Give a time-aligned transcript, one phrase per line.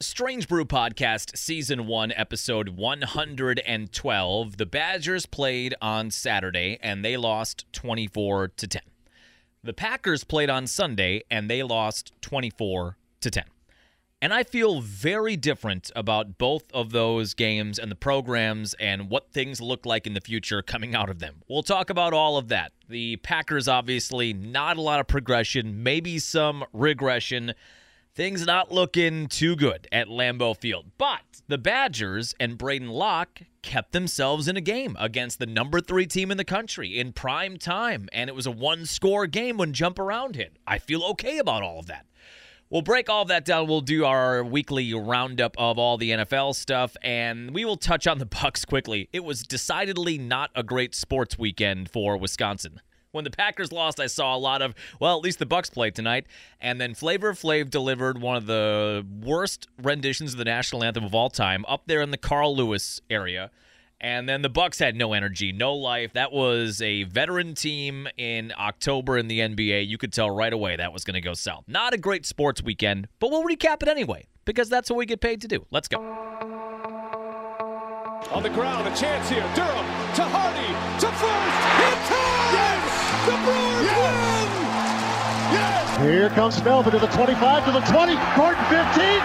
[0.00, 4.56] Strange Brew Podcast, Season 1, Episode 112.
[4.58, 8.82] The Badgers played on Saturday and they lost 24 to 10.
[9.64, 13.44] The Packers played on Sunday and they lost 24 to 10.
[14.20, 19.32] And I feel very different about both of those games and the programs and what
[19.32, 21.36] things look like in the future coming out of them.
[21.48, 22.72] We'll talk about all of that.
[22.86, 27.54] The Packers, obviously, not a lot of progression, maybe some regression.
[28.16, 30.86] Things not looking too good at Lambeau Field.
[30.96, 36.06] But the Badgers and Braedyn Locke kept themselves in a game against the number three
[36.06, 38.08] team in the country in prime time.
[38.14, 40.56] And it was a one score game when jump around hit.
[40.66, 42.06] I feel okay about all of that.
[42.70, 43.68] We'll break all of that down.
[43.68, 48.16] We'll do our weekly roundup of all the NFL stuff, and we will touch on
[48.16, 49.10] the Bucks quickly.
[49.12, 52.80] It was decidedly not a great sports weekend for Wisconsin.
[53.16, 55.94] When the Packers lost, I saw a lot of, well, at least the Bucks played
[55.94, 56.26] tonight.
[56.60, 61.04] And then Flavor of Flav delivered one of the worst renditions of the national anthem
[61.04, 63.50] of all time up there in the Carl Lewis area.
[64.00, 66.12] And then the Bucks had no energy, no life.
[66.12, 69.88] That was a veteran team in October in the NBA.
[69.88, 71.64] You could tell right away that was going to go south.
[71.66, 75.20] Not a great sports weekend, but we'll recap it anyway because that's what we get
[75.20, 75.64] paid to do.
[75.70, 75.98] Let's go.
[78.32, 79.48] On the ground, a chance here.
[79.54, 81.75] Durham to Hardy to first.
[83.26, 83.34] Hit time!
[83.34, 83.34] Yes!
[83.34, 83.98] The Brewers yes!
[83.98, 84.46] win!
[85.50, 85.98] Yes!
[85.98, 89.18] Here comes Melvin to the 25, to the 20, Gordon 15, 10,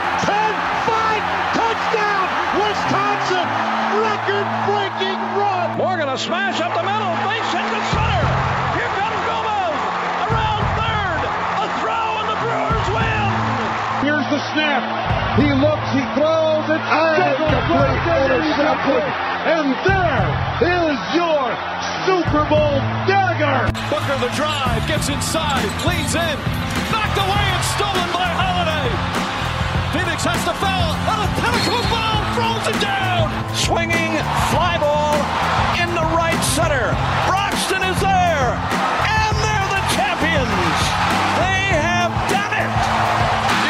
[0.90, 1.22] 5,
[1.54, 2.26] touchdown!
[2.58, 3.46] Wisconsin!
[4.02, 5.78] Record-breaking run!
[5.78, 8.26] Morgan a smash up the middle, base hit to center.
[8.74, 9.78] Here comes Gomez
[10.34, 11.22] around third.
[11.62, 13.30] A throw and the Brewers win.
[14.02, 14.82] Here's the snap.
[15.38, 19.06] He looks, he throws, it's complete interception.
[19.46, 20.26] And there
[20.66, 21.54] is your
[22.06, 23.70] Super Bowl dagger.
[23.94, 26.38] Booker the drive, gets inside, leans in,
[26.90, 28.90] knocked away and stolen by Holiday.
[29.94, 33.30] Phoenix has to foul on a pinnacle ball, throws it down.
[33.54, 34.18] Swinging
[34.50, 35.14] fly ball
[35.78, 36.90] in the right center.
[37.30, 38.50] Broxton is there,
[39.06, 40.82] and they're the champions.
[41.38, 42.72] They have done it.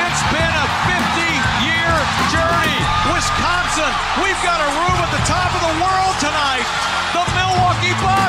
[0.08, 1.94] It's been a 50-year
[2.32, 2.80] journey.
[3.12, 3.92] Wisconsin,
[4.24, 6.61] we've got a room at the top of the world tonight.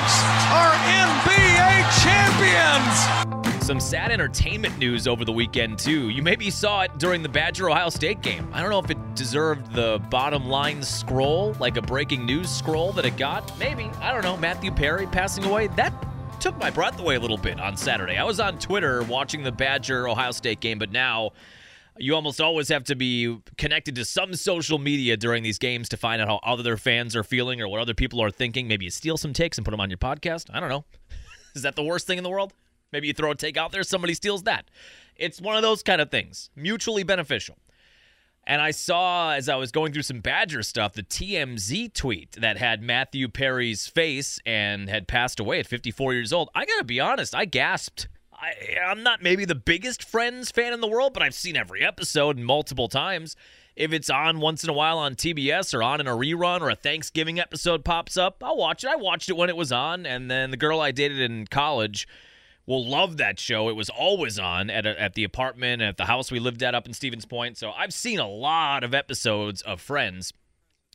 [0.03, 3.65] Are NBA champions.
[3.65, 6.09] Some sad entertainment news over the weekend, too.
[6.09, 8.51] You maybe saw it during the Badger Ohio State game.
[8.53, 12.91] I don't know if it deserved the bottom line scroll, like a breaking news scroll
[12.95, 13.57] that it got.
[13.61, 13.85] Maybe.
[14.01, 14.37] I don't know.
[14.37, 15.69] Matthew Perry passing away.
[15.69, 15.95] That
[16.41, 18.17] took my breath away a little bit on Saturday.
[18.17, 21.31] I was on Twitter watching the Badger Ohio State game, but now
[21.99, 25.97] you almost always have to be connected to some social media during these games to
[25.97, 28.67] find out how other fans are feeling or what other people are thinking.
[28.67, 30.49] Maybe you steal some takes and put them on your podcast.
[30.53, 30.85] I don't know.
[31.55, 32.55] Is that the worst thing in the world?
[32.93, 34.67] Maybe you throw a take out there, somebody steals that.
[35.17, 37.57] It's one of those kind of things, mutually beneficial.
[38.45, 42.57] And I saw as I was going through some Badger stuff the TMZ tweet that
[42.57, 46.51] had Matthew Perry's face and had passed away at 54 years old.
[46.55, 48.09] I got to be honest, I gasped.
[48.43, 51.85] I, I'm not maybe the biggest Friends fan in the world, but I've seen every
[51.85, 53.37] episode multiple times.
[53.77, 56.69] If it's on once in a while on TBS or on in a rerun or
[56.69, 58.91] a Thanksgiving episode pops up, I'll watch it.
[58.91, 62.09] I watched it when it was on, and then the girl I dated in college
[62.67, 63.69] will love that show.
[63.69, 66.75] It was always on at, a, at the apartment, at the house we lived at
[66.75, 67.57] up in Stevens Point.
[67.57, 70.33] So I've seen a lot of episodes of Friends.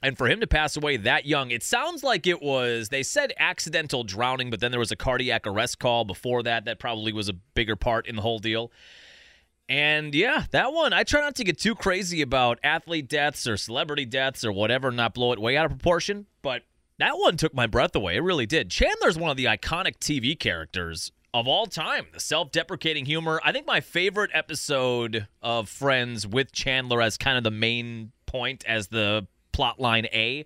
[0.03, 3.34] And for him to pass away that young, it sounds like it was, they said
[3.40, 6.66] accidental drowning, but then there was a cardiac arrest call before that.
[6.66, 8.72] That probably was a bigger part in the whole deal.
[9.68, 13.58] And yeah, that one, I try not to get too crazy about athlete deaths or
[13.58, 16.28] celebrity deaths or whatever, not blow it way out of proportion.
[16.41, 16.64] But
[17.00, 18.16] that one took my breath away.
[18.16, 18.69] It really did.
[18.69, 22.06] Chandler's one of the iconic TV characters of all time.
[22.14, 23.41] The self deprecating humor.
[23.44, 28.64] I think my favorite episode of Friends with Chandler as kind of the main point,
[28.66, 30.45] as the plot line A,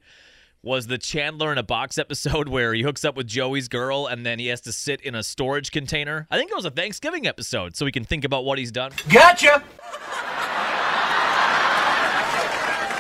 [0.64, 4.26] was the Chandler in a box episode where he hooks up with Joey's girl and
[4.26, 6.28] then he has to sit in a storage container.
[6.32, 8.94] I think it was a Thanksgiving episode, so we can think about what he's done.
[9.10, 9.62] Gotcha!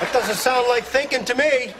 [0.01, 1.73] That doesn't sound like thinking to me.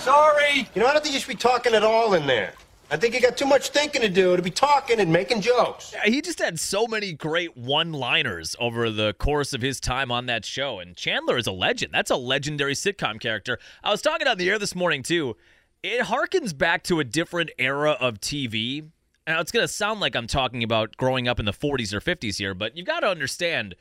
[0.00, 0.68] Sorry.
[0.74, 2.52] You know, I don't think you should be talking at all in there.
[2.90, 5.94] I think he got too much thinking to do to be talking and making jokes.
[6.04, 10.26] He just had so many great one liners over the course of his time on
[10.26, 10.78] that show.
[10.78, 11.92] And Chandler is a legend.
[11.92, 13.58] That's a legendary sitcom character.
[13.82, 15.36] I was talking on the air this morning, too.
[15.82, 18.88] It harkens back to a different era of TV.
[19.26, 22.00] Now, it's going to sound like I'm talking about growing up in the 40s or
[22.00, 23.74] 50s here, but you've got to understand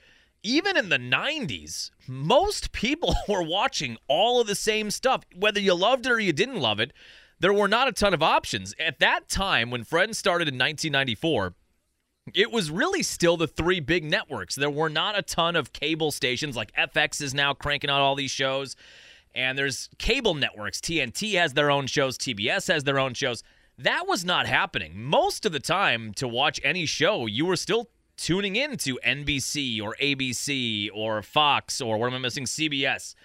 [0.43, 5.23] even in the 90s, most people were watching all of the same stuff.
[5.35, 6.91] Whether you loved it or you didn't love it,
[7.43, 8.73] there were not a ton of options.
[8.79, 11.53] At that time, when Friends started in 1994,
[12.33, 14.55] it was really still the three big networks.
[14.55, 18.15] There were not a ton of cable stations like FX is now cranking out all
[18.15, 18.77] these shows.
[19.35, 20.79] And there's cable networks.
[20.79, 23.43] TNT has their own shows, TBS has their own shows.
[23.77, 25.03] That was not happening.
[25.03, 29.81] Most of the time, to watch any show, you were still tuning in to NBC
[29.81, 32.45] or ABC or Fox or what am I missing?
[32.45, 33.15] CBS.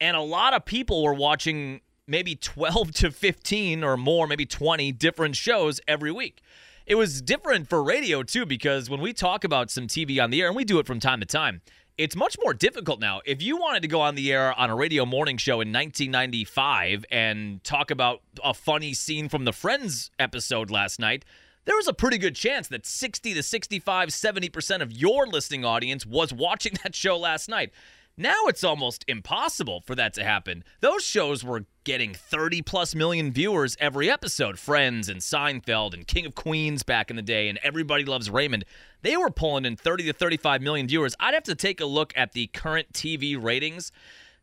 [0.00, 4.92] And a lot of people were watching maybe 12 to 15 or more, maybe 20
[4.92, 6.42] different shows every week.
[6.84, 10.42] It was different for radio too, because when we talk about some TV on the
[10.42, 11.62] air, and we do it from time to time,
[11.96, 13.20] it's much more difficult now.
[13.24, 17.04] If you wanted to go on the air on a radio morning show in 1995
[17.12, 21.24] and talk about a funny scene from the Friends episode last night,
[21.66, 26.04] there was a pretty good chance that 60 to 65, 70% of your listening audience
[26.04, 27.70] was watching that show last night.
[28.20, 30.62] Now it's almost impossible for that to happen.
[30.80, 34.58] Those shows were getting 30 plus million viewers every episode.
[34.58, 38.66] Friends and Seinfeld and King of Queens back in the day and Everybody Loves Raymond.
[39.00, 41.16] They were pulling in 30 to 35 million viewers.
[41.18, 43.90] I'd have to take a look at the current TV ratings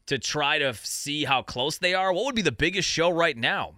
[0.07, 2.12] to try to see how close they are.
[2.12, 3.75] What would be the biggest show right now?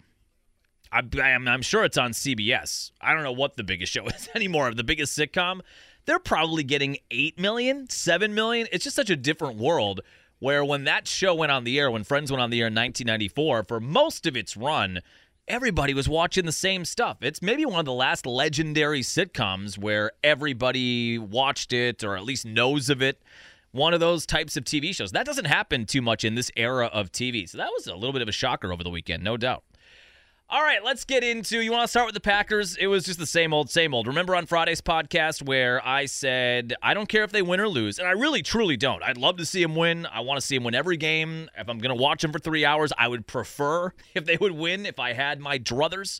[0.93, 1.09] I'm,
[1.45, 2.91] I'm sure it's on CBS.
[3.01, 4.73] I don't know what the biggest show is anymore.
[4.73, 5.59] The biggest sitcom
[6.09, 8.67] they're probably getting 8 million, 7 million.
[8.71, 10.01] It's just such a different world
[10.39, 12.73] where when that show went on the air, when Friends went on the air in
[12.73, 15.01] 1994, for most of its run,
[15.47, 17.17] everybody was watching the same stuff.
[17.21, 22.43] It's maybe one of the last legendary sitcoms where everybody watched it or at least
[22.43, 23.21] knows of it.
[23.71, 25.11] One of those types of TV shows.
[25.11, 27.47] That doesn't happen too much in this era of TV.
[27.47, 29.63] So that was a little bit of a shocker over the weekend, no doubt.
[30.51, 31.61] All right, let's get into.
[31.61, 32.75] You want to start with the Packers?
[32.75, 34.07] It was just the same old, same old.
[34.07, 37.99] Remember on Friday's podcast where I said I don't care if they win or lose,
[37.99, 39.03] and I really, truly don't.
[39.03, 40.07] I'd love to see them win.
[40.07, 41.51] I want to see them win every game.
[41.55, 44.53] If I'm going to watch them for three hours, I would prefer if they would
[44.53, 44.87] win.
[44.87, 46.19] If I had my druthers.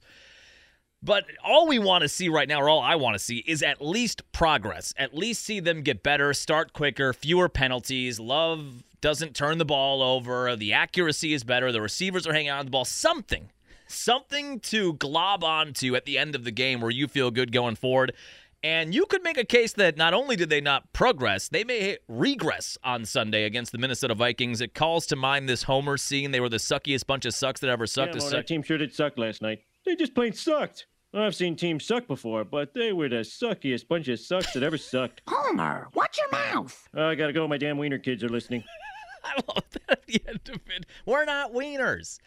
[1.02, 3.64] But all we want to see right now, or all I want to see, is
[3.64, 4.94] at least progress.
[4.96, 8.20] At least see them get better, start quicker, fewer penalties.
[8.20, 10.56] Love doesn't turn the ball over.
[10.56, 11.72] The accuracy is better.
[11.72, 12.86] The receivers are hanging on the ball.
[12.86, 13.50] Something
[13.90, 17.76] something to glob onto at the end of the game where you feel good going
[17.76, 18.14] forward.
[18.62, 21.98] And you could make a case that not only did they not progress, they may
[22.10, 24.60] regress on Sunday against the Minnesota Vikings.
[24.60, 26.32] It calls to mind this Homer scene.
[26.32, 28.16] They were the suckiest bunch of sucks that ever sucked.
[28.16, 29.60] Yeah, well, that team sure did suck last night.
[29.86, 30.88] They just plain sucked.
[31.14, 34.78] I've seen teams suck before, but they were the suckiest bunch of sucks that ever
[34.78, 35.22] sucked.
[35.28, 36.88] Homer, watch your mouth.
[36.96, 37.48] Uh, I gotta go.
[37.48, 38.64] My damn wiener kids are listening.
[39.24, 40.86] I love that at the end of it.
[41.06, 42.20] We're not wieners.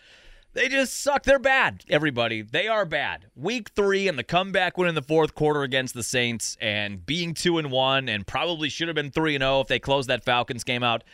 [0.55, 1.23] They just suck.
[1.23, 2.43] They're bad, everybody.
[2.43, 3.27] They are bad.
[3.35, 7.33] Week three and the comeback win in the fourth quarter against the Saints and being
[7.33, 10.25] two and one and probably should have been three and oh if they closed that
[10.25, 11.05] Falcons game out.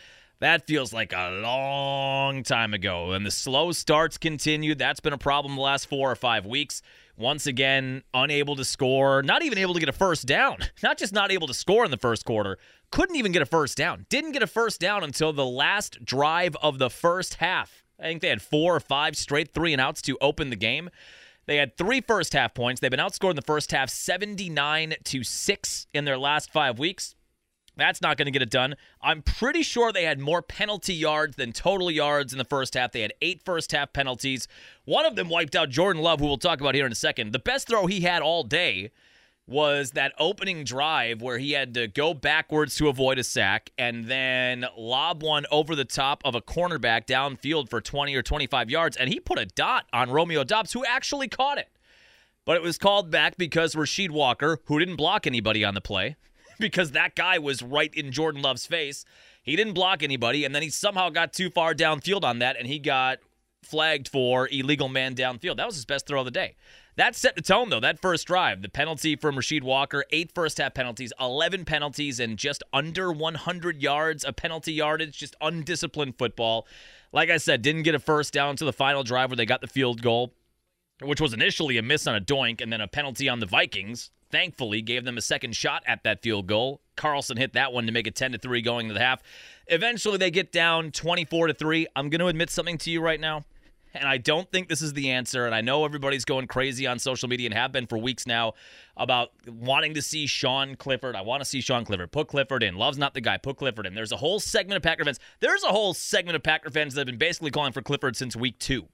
[0.40, 3.12] That feels like a long time ago.
[3.12, 4.78] And the slow starts continued.
[4.78, 6.82] That's been a problem the last four or five weeks.
[7.16, 10.58] Once again, unable to score, not even able to get a first down.
[10.84, 12.58] Not just not able to score in the first quarter,
[12.92, 14.06] couldn't even get a first down.
[14.08, 17.82] Didn't get a first down until the last drive of the first half.
[17.98, 20.90] I think they had four or five straight three and outs to open the game.
[21.46, 22.80] They had three first half points.
[22.80, 27.14] They've been outscored in the first half 79 to 6 in their last five weeks.
[27.78, 28.74] That's not going to get it done.
[29.00, 32.90] I'm pretty sure they had more penalty yards than total yards in the first half.
[32.92, 34.48] They had eight first half penalties.
[34.84, 37.32] One of them wiped out Jordan Love, who we'll talk about here in a second.
[37.32, 38.90] The best throw he had all day
[39.48, 44.04] was that opening drive where he had to go backwards to avoid a sack and
[44.04, 48.96] then lob one over the top of a cornerback downfield for 20 or 25 yards.
[48.96, 51.70] And he put a dot on Romeo Doubs, who actually caught it.
[52.44, 56.16] But it was called back because Rasheed Walker, who didn't block anybody on the play,
[56.58, 59.06] because that guy was right in Jordan Love's face,
[59.42, 60.44] he didn't block anybody.
[60.44, 63.20] And then he somehow got too far downfield on that and he got
[63.62, 65.56] flagged for illegal man downfield.
[65.56, 66.56] That was his best throw of the day.
[66.98, 67.78] That set the tone, though.
[67.78, 72.36] That first drive, the penalty from Rasheed Walker, eight first half penalties, 11 penalties, and
[72.36, 76.66] just under 100 yards of penalty yardage, just undisciplined football.
[77.12, 79.60] Like I said, didn't get a first down to the final drive where they got
[79.60, 80.34] the field goal,
[81.00, 84.10] which was initially a miss on a doink and then a penalty on the Vikings.
[84.32, 86.80] Thankfully, gave them a second shot at that field goal.
[86.96, 89.22] Carlson hit that one to make it 10 to 3 going to the half.
[89.68, 91.86] Eventually, they get down 24 to 3.
[91.94, 93.44] I'm going to admit something to you right now
[93.98, 95.46] and I don't think this is the answer.
[95.46, 98.54] And I know everybody's going crazy on social media and have been for weeks now
[98.96, 101.16] about wanting to see Sean Clifford.
[101.16, 102.12] I want to see Sean Clifford.
[102.12, 102.76] Put Clifford in.
[102.76, 103.36] Love's not the guy.
[103.36, 103.94] Put Clifford in.
[103.94, 105.20] There's a whole segment of Packer fans.
[105.40, 108.34] There's a whole segment of Packer fans that have been basically calling for Clifford since
[108.36, 108.88] week two.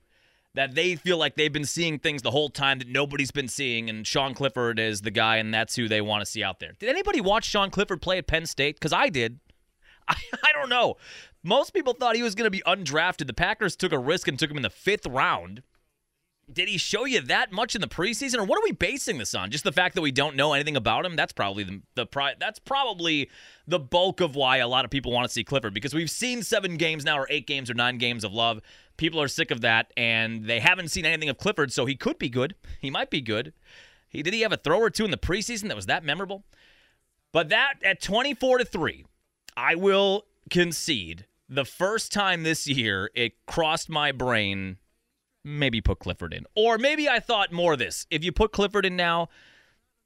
[0.54, 3.90] That they feel like they've been seeing things the whole time that nobody's been seeing,
[3.90, 6.74] and Sean Clifford is the guy, and that's who they want to see out there.
[6.78, 8.76] Did anybody watch Sean Clifford play at Penn State?
[8.76, 9.40] Because I did.
[10.08, 10.94] I, I don't know.
[11.46, 13.26] Most people thought he was going to be undrafted.
[13.26, 15.62] The Packers took a risk and took him in the fifth round.
[16.50, 19.34] did he show you that much in the preseason, or what are we basing this
[19.34, 19.50] on?
[19.50, 21.16] Just the fact that we don't know anything about him.
[21.16, 22.06] That's probably the the
[22.38, 23.30] that's probably
[23.66, 26.42] the bulk of why a lot of people want to see Clifford because we've seen
[26.42, 28.60] seven games now, or eight games, or nine games of love.
[28.96, 32.18] People are sick of that, and they haven't seen anything of Clifford, so he could
[32.18, 32.54] be good.
[32.80, 33.52] He might be good.
[34.08, 36.44] He did he have a throw or two in the preseason that was that memorable?
[37.32, 39.04] But that at twenty four to three,
[39.56, 44.78] I will concede the first time this year it crossed my brain
[45.44, 46.46] maybe put Clifford in.
[46.54, 48.06] Or maybe I thought more this.
[48.10, 49.28] If you put Clifford in now,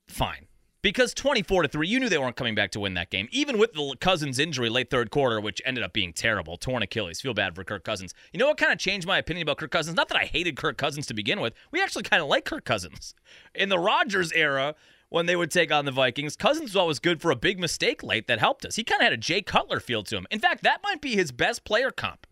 [0.08, 0.46] fine.
[0.80, 3.28] Because 24 to 3, you knew they weren't coming back to win that game.
[3.32, 7.20] Even with the Cousins injury late third quarter, which ended up being terrible, torn Achilles.
[7.20, 8.14] Feel bad for Kirk Cousins.
[8.32, 9.96] You know what kind of changed my opinion about Kirk Cousins?
[9.96, 11.52] Not that I hated Kirk Cousins to begin with.
[11.72, 13.14] We actually kind of like Kirk Cousins.
[13.56, 14.76] In the Rodgers era,
[15.08, 18.02] when they would take on the Vikings, Cousins was always good for a big mistake
[18.02, 18.76] late that helped us.
[18.76, 20.26] He kind of had a Jay Cutler feel to him.
[20.30, 22.26] In fact, that might be his best player comp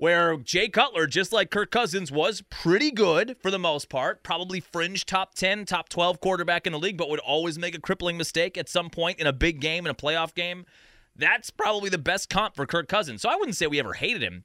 [0.00, 4.58] where Jay Cutler, just like Kirk Cousins, was pretty good for the most part, probably
[4.58, 8.16] fringe top 10, top 12 quarterback in the league, but would always make a crippling
[8.16, 10.64] mistake at some point in a big game, in a playoff game.
[11.14, 13.20] That's probably the best comp for Kirk Cousins.
[13.20, 14.44] So I wouldn't say we ever hated him.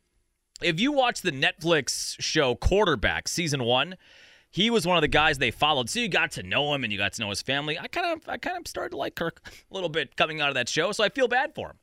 [0.62, 3.96] If you watch the Netflix show Quarterback, season one,
[4.56, 5.90] he was one of the guys they followed.
[5.90, 7.78] So you got to know him and you got to know his family.
[7.78, 10.48] I kind of I kind of started to like Kirk a little bit coming out
[10.48, 11.78] of that show, so I feel bad for him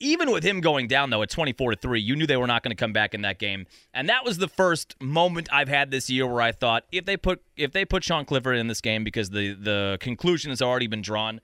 [0.00, 2.64] even with him going down though at 24 to 3 you knew they were not
[2.64, 5.92] going to come back in that game and that was the first moment i've had
[5.92, 8.80] this year where i thought if they put if they put sean clifford in this
[8.80, 11.40] game because the the conclusion has already been drawn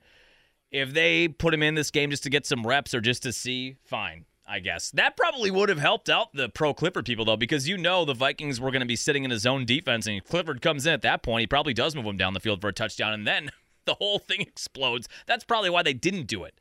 [0.69, 3.31] if they put him in this game just to get some reps or just to
[3.31, 4.91] see fine I guess.
[4.91, 8.13] That probably would have helped out the pro Clifford people, though, because you know the
[8.13, 11.01] Vikings were going to be sitting in a zone defense, and Clifford comes in at
[11.03, 11.41] that point.
[11.41, 13.51] He probably does move him down the field for a touchdown, and then
[13.85, 15.07] the whole thing explodes.
[15.25, 16.59] That's probably why they didn't do it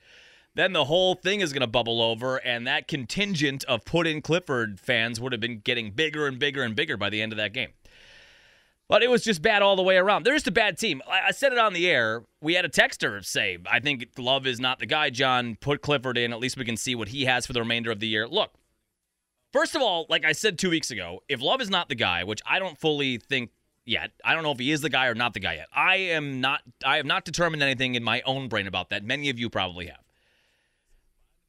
[0.55, 4.21] then the whole thing is going to bubble over, and that contingent of put in
[4.21, 7.37] Clifford fans would have been getting bigger and bigger and bigger by the end of
[7.39, 7.71] that game.
[8.91, 10.27] But it was just bad all the way around.
[10.27, 11.01] They're just a bad team.
[11.09, 12.25] I said it on the air.
[12.43, 15.57] We had a texter say, I think Love is not the guy, John.
[15.61, 16.33] Put Clifford in.
[16.33, 18.27] At least we can see what he has for the remainder of the year.
[18.27, 18.51] Look,
[19.53, 22.25] first of all, like I said two weeks ago, if Love is not the guy,
[22.25, 23.51] which I don't fully think
[23.87, 24.11] yet.
[24.25, 25.69] I don't know if he is the guy or not the guy yet.
[25.73, 29.05] I am not I have not determined anything in my own brain about that.
[29.05, 30.01] Many of you probably have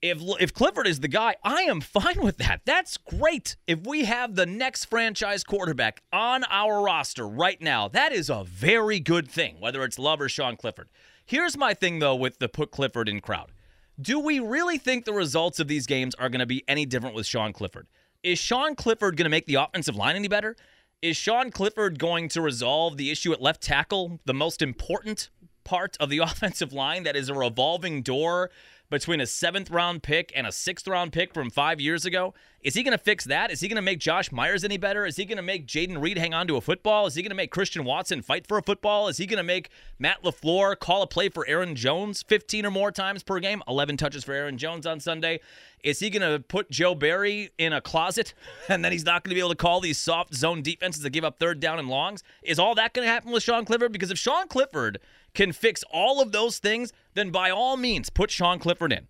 [0.02, 2.62] if if Clifford is the guy, I am fine with that.
[2.66, 3.56] That's great.
[3.68, 8.44] If we have the next franchise quarterback on our roster right now, that is a
[8.44, 10.90] very good thing, whether it's Love or Sean Clifford.
[11.26, 13.52] Here's my thing though with the put Clifford in crowd.
[14.00, 17.16] Do we really think the results of these games are going to be any different
[17.16, 17.88] with Sean Clifford?
[18.24, 20.56] Is Sean Clifford going to make the offensive line any better?
[21.02, 25.30] Is Sean Clifford going to resolve the issue at left tackle, the most important
[25.64, 28.50] part of the offensive line that is a revolving door
[28.92, 32.36] between a seventh round pick and a sixth round pick from five years ago?
[32.62, 33.50] Is he going to fix that?
[33.50, 35.04] Is he going to make Josh Myers any better?
[35.08, 37.08] Is he going to make Jayden Reed hang on to a football?
[37.08, 39.08] Is he going to make Christian Watson fight for a football?
[39.08, 42.70] Is he going to make Matt LaFleur call a play for Aaron Jones 15 or
[42.70, 43.64] more times per game?
[43.68, 45.40] 11 touches for Aaron Jones on Sunday.
[45.84, 48.36] Is he going to put Joe Barry in a closet
[48.70, 51.10] and then he's not going to be able to call these soft zone defenses that
[51.10, 52.22] give up third down and longs?
[52.44, 53.92] Is all that going to happen with Sean Clifford?
[53.92, 55.00] Because if Sean Clifford
[55.34, 59.08] can fix all of those things, then by all means, put Sean Clifford in.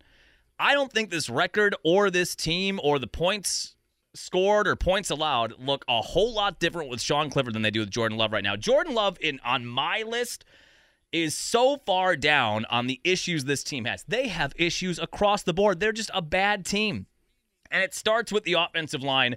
[0.58, 3.74] I don't think this record or this team or the points
[4.14, 7.80] scored or points allowed look a whole lot different with Sean Clifford than they do
[7.80, 8.56] with Jordan Love right now.
[8.56, 10.44] Jordan Love in on my list
[11.12, 14.04] is so far down on the issues this team has.
[14.04, 15.80] They have issues across the board.
[15.80, 17.06] They're just a bad team.
[17.70, 19.36] And it starts with the offensive line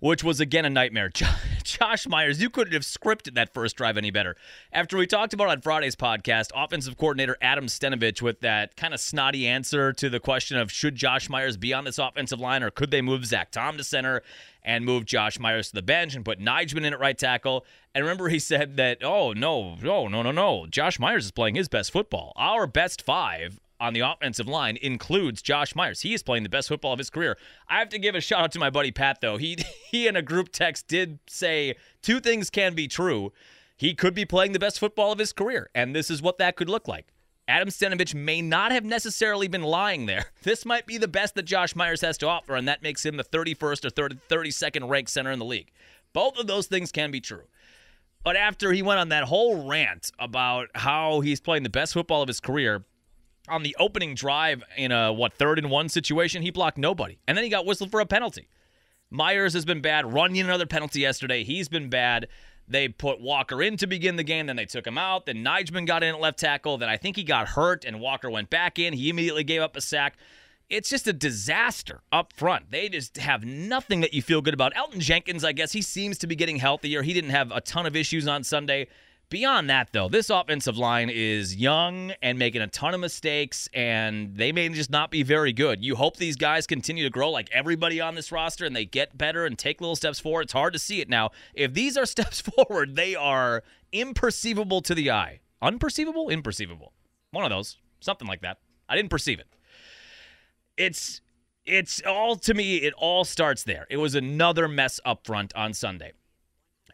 [0.00, 1.10] which was again a nightmare.
[1.64, 4.36] Josh Myers, you couldn't have scripted that first drive any better.
[4.72, 9.00] After we talked about on Friday's podcast, offensive coordinator Adam Stenavich with that kind of
[9.00, 12.70] snotty answer to the question of should Josh Myers be on this offensive line or
[12.70, 14.22] could they move Zach Tom to center
[14.62, 17.64] and move Josh Myers to the bench and put Nijman in at right tackle.
[17.94, 20.66] And remember, he said that, oh, no, no, no, no, no.
[20.66, 22.32] Josh Myers is playing his best football.
[22.36, 26.00] Our best five on the offensive line includes Josh Myers.
[26.00, 27.36] He is playing the best football of his career.
[27.68, 29.36] I have to give a shout out to my buddy Pat though.
[29.36, 29.58] He
[29.90, 33.32] he in a group text did say two things can be true.
[33.76, 36.56] He could be playing the best football of his career, and this is what that
[36.56, 37.06] could look like.
[37.46, 40.26] Adam Stenavich may not have necessarily been lying there.
[40.42, 43.16] This might be the best that Josh Myers has to offer, and that makes him
[43.16, 45.70] the 31st or 30, 32nd ranked center in the league.
[46.12, 47.44] Both of those things can be true.
[48.24, 52.22] But after he went on that whole rant about how he's playing the best football
[52.22, 52.84] of his career,
[53.50, 57.36] on the opening drive in a what third and one situation, he blocked nobody, and
[57.36, 58.48] then he got whistled for a penalty.
[59.10, 60.04] Myers has been bad.
[60.04, 61.42] Runyan another penalty yesterday.
[61.42, 62.28] He's been bad.
[62.70, 65.24] They put Walker in to begin the game, then they took him out.
[65.24, 66.76] Then Nijman got in at left tackle.
[66.76, 68.92] Then I think he got hurt, and Walker went back in.
[68.92, 70.18] He immediately gave up a sack.
[70.68, 72.70] it's just a disaster up front.
[72.70, 74.74] They just have nothing that you feel good about.
[74.74, 77.02] Elgton Jenkins, I guess, he seems to be getting healthier.
[77.02, 78.88] He didn't have a ton of issues on Sunday.
[79.30, 84.34] Beyond that, though, this offensive line is young and making a ton of mistakes, and
[84.34, 85.84] they may just not be very good.
[85.84, 89.18] You hope these guys continue to grow like everybody on this roster and they get
[89.18, 90.42] better and take little steps forward.
[90.42, 91.30] It's hard to see it now.
[91.52, 95.40] If these are steps forward, they are imperceivable to the eye.
[95.62, 96.30] Unperceivable?
[96.30, 96.92] Imperceivable.
[97.30, 97.76] One of those.
[98.00, 98.58] Something like that.
[98.88, 99.48] I didn't perceive it.
[100.78, 101.20] It's
[101.66, 103.86] it's all to me, it all starts there.
[103.90, 106.12] It was another mess up front on Sunday.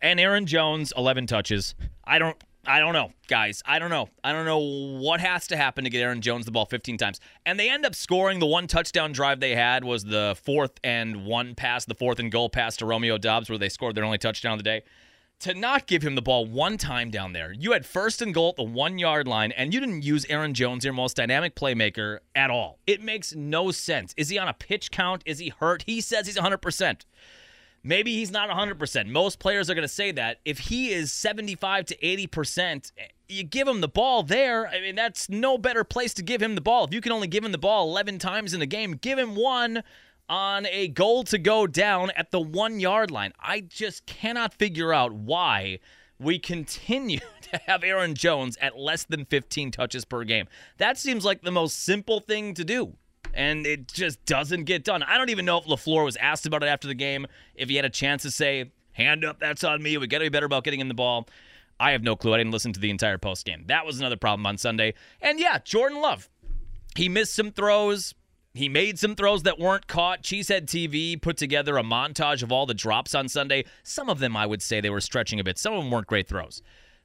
[0.02, 1.76] And Aaron Jones, 11 touches.
[2.06, 3.62] I don't I don't know, guys.
[3.66, 4.08] I don't know.
[4.22, 4.58] I don't know
[4.98, 7.20] what has to happen to get Aaron Jones the ball 15 times.
[7.44, 8.38] And they end up scoring.
[8.38, 12.32] The one touchdown drive they had was the fourth and one pass, the fourth and
[12.32, 14.82] goal pass to Romeo Doubs, where they scored their only touchdown of the day.
[15.40, 18.50] To not give him the ball one time down there, you had first and goal
[18.50, 22.18] at the one yard line, and you didn't use Aaron Jones, your most dynamic playmaker,
[22.34, 22.78] at all.
[22.86, 24.14] It makes no sense.
[24.16, 25.22] Is he on a pitch count?
[25.26, 25.82] Is he hurt?
[25.86, 27.02] He says he's 100%.
[27.86, 29.08] Maybe he's not 100%.
[29.08, 30.40] Most players are going to say that.
[30.46, 32.92] If he is 75 to 80%,
[33.28, 34.66] you give him the ball there.
[34.66, 36.84] I mean, that's no better place to give him the ball.
[36.84, 39.34] If you can only give him the ball 11 times in a game, give him
[39.34, 39.82] one
[40.30, 43.34] on a goal to go down at the one yard line.
[43.38, 45.80] I just cannot figure out why
[46.18, 50.46] we continue to have Aaron Jones at less than 15 touches per game.
[50.78, 52.96] That seems like the most simple thing to do
[53.34, 55.02] and it just doesn't get done.
[55.02, 57.76] I don't even know if LaFleur was asked about it after the game, if he
[57.76, 59.96] had a chance to say, hand up, that's on me.
[59.98, 61.28] We got to be better about getting in the ball.
[61.78, 62.34] I have no clue.
[62.34, 63.64] I didn't listen to the entire post game.
[63.66, 64.94] That was another problem on Sunday.
[65.20, 66.28] And yeah, Jordan Love.
[66.96, 68.14] He missed some throws.
[68.54, 70.22] He made some throws that weren't caught.
[70.22, 73.64] Cheesehead TV put together a montage of all the drops on Sunday.
[73.82, 75.58] Some of them, I would say, they were stretching a bit.
[75.58, 76.62] Some of them weren't great throws.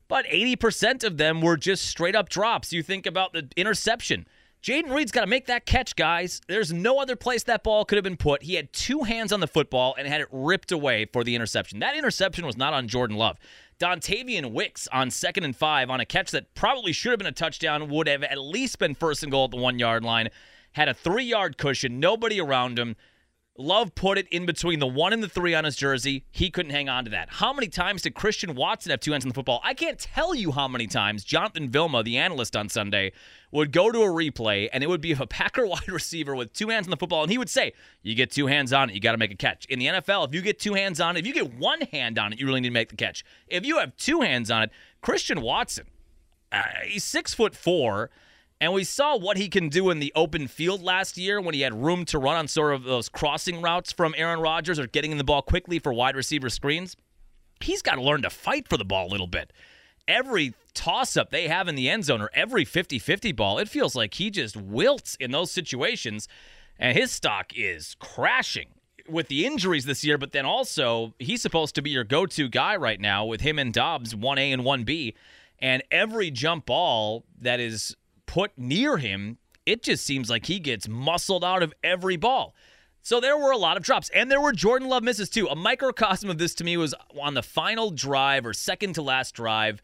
[0.08, 2.72] But 80% of them were just straight up drops.
[2.72, 4.28] You think about the interception.
[4.62, 6.42] Jayden Reed's got to make that catch, guys.
[6.48, 8.44] There's no other place that ball could have been put.
[8.44, 11.80] He had two hands on the football and had it ripped away for the interception.
[11.80, 13.38] That interception was not on Jordan Love.
[13.80, 17.32] Dontayvion Wicks on second and five on a catch that probably should have been a
[17.32, 20.28] touchdown, would have at least been first and goal at the one yard line.
[20.74, 22.98] Had a three yard cushion, nobody around him.
[23.60, 26.24] Love put it in between the one and the three on his jersey.
[26.32, 27.28] He couldn't hang on to that.
[27.30, 29.60] How many times did Christian Watson have two hands on the football?
[29.65, 33.12] I can't tell you how many times Jonathan Vilma, the analyst on Sunday,
[33.52, 36.69] would go to a replay and it would be a Packer wide receiver with two
[36.69, 39.02] hands on the football, and he would say, You get two hands on it, you
[39.02, 39.65] got to make a catch.
[39.65, 42.17] In the NFL, if you get two hands on it, if you get one hand
[42.17, 43.26] on it, you really need to make the catch.
[43.50, 45.88] If you have two hands on it, Christian Watson,
[46.54, 48.10] uh, he's six foot four.
[48.62, 51.62] And we saw what he can do in the open field last year when he
[51.62, 55.13] had room to run on sort of those crossing routes from Aaron Rodgers or getting
[55.13, 56.98] in the ball quickly for wide receiver screens.
[57.62, 59.54] He's got to learn to fight for the ball a little bit.
[60.10, 63.69] Every toss up they have in the end zone or every 50 50 ball, it
[63.69, 66.28] feels like he just wilts in those situations.
[66.78, 68.69] And his stock is crashing
[69.08, 72.50] with the injuries this year, but then also he's supposed to be your go to
[72.50, 75.13] guy right now with him and Doubs, 1A and 1B.
[75.60, 77.95] And every jump ball that is
[78.30, 82.54] put near him, it just seems like he gets muscled out of every ball.
[83.02, 85.48] So there were a lot of drops, and there were Jordan Love misses too.
[85.48, 89.34] A microcosm of this to me was on the final drive or second to last
[89.34, 89.82] drive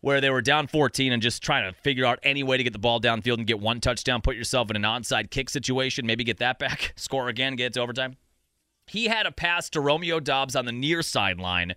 [0.00, 2.72] where they were down 14 and just trying to figure out any way to get
[2.72, 6.24] the ball downfield and get one touchdown, put yourself in an onside kick situation, maybe
[6.24, 8.16] get that back, score again, get it to overtime.
[8.86, 11.74] He had a pass to Romeo Doubs on the near sideline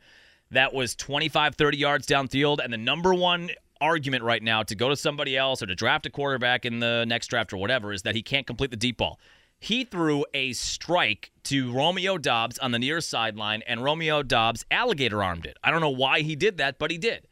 [0.51, 3.49] that was 25, 30 yards downfield, and the number one
[3.81, 7.05] argument right now to go to somebody else or to draft a quarterback in the
[7.05, 9.19] next draft or whatever is that he can't complete the deep ball.
[9.59, 15.23] He threw a strike to Romeo Doubs on the near sideline, and Romeo Doubs alligator
[15.23, 15.57] armed it.
[15.63, 17.27] I don't know why he did that, but he did.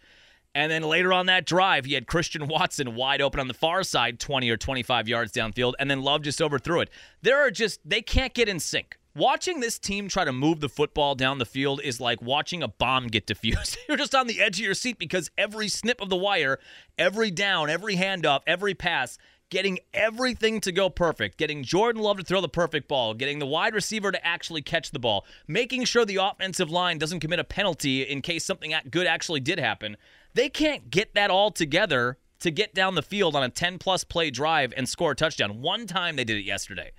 [0.55, 3.83] And then later on that drive, he had Christian Watson wide open on the far
[3.83, 6.89] side, 20 or 25 yards downfield, and then Love just overthrew it.
[7.21, 8.97] There are just, they can't get in sync.
[9.15, 12.67] Watching this team try to move the football down the field is like watching a
[12.67, 13.77] bomb get defused.
[13.87, 16.59] You're just on the edge of your seat because every snip of the wire,
[16.97, 19.17] every down, every handoff, every pass,
[19.49, 23.45] getting everything to go perfect, getting Jordan Love to throw the perfect ball, getting the
[23.45, 27.45] wide receiver to actually catch the ball, making sure the offensive line doesn't commit a
[27.45, 29.95] penalty in case something good actually did happen.
[30.33, 34.03] They can't get that all together to get down the field on a 10 plus
[34.03, 35.61] play drive and score a touchdown.
[35.61, 36.91] One time they did it yesterday.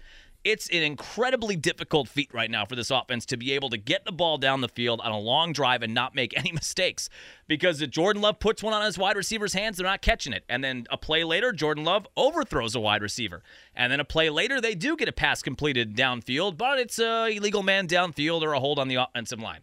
[0.46, 4.04] It's an incredibly difficult feat right now for this offense to be able to get
[4.04, 7.08] the ball down the field on a long drive and not make any mistakes.
[7.48, 10.44] Because if Jordan Love puts one on his wide receiver's hands, they're not catching it.
[10.48, 13.42] And then a play later, Jordan Love overthrows a wide receiver.
[13.74, 17.26] And then a play later, they do get a pass completed downfield, but it's a
[17.26, 19.62] illegal man downfield or a hold on the offensive line.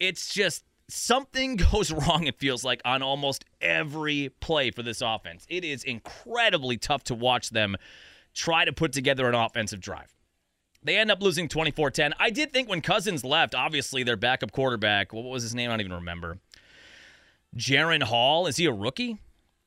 [0.00, 5.44] It's just something goes wrong, it feels like, on almost every play for this offense.
[5.50, 7.76] It is incredibly tough to watch them
[8.36, 10.14] try to put together an offensive drive.
[10.82, 12.14] They end up losing 24 10.
[12.20, 15.70] I did think when Cousins left, obviously their backup quarterback, what was his name?
[15.70, 16.38] I don't even remember.
[17.56, 19.18] Jaren Hall, is he a rookie?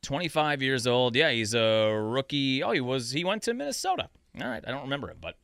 [0.02, 1.14] 25 years old.
[1.14, 2.62] Yeah, he's a rookie.
[2.62, 4.08] Oh, he was, he went to Minnesota.
[4.40, 5.36] All right, I don't remember it, but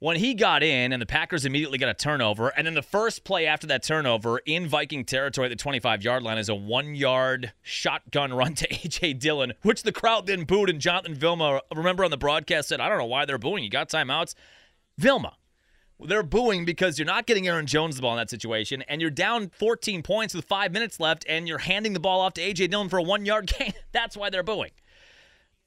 [0.00, 3.22] when he got in and the Packers immediately got a turnover, and then the first
[3.22, 6.94] play after that turnover in Viking territory at the 25 yard line is a one
[6.94, 9.14] yard shotgun run to A.J.
[9.14, 10.70] Dillon, which the crowd then booed.
[10.70, 13.62] And Jonathan Vilma, remember on the broadcast, said, I don't know why they're booing.
[13.62, 14.34] You got timeouts.
[14.96, 15.36] Vilma,
[16.02, 19.10] they're booing because you're not getting Aaron Jones the ball in that situation, and you're
[19.10, 22.68] down 14 points with five minutes left, and you're handing the ball off to A.J.
[22.68, 23.74] Dillon for a one yard gain.
[23.92, 24.70] That's why they're booing.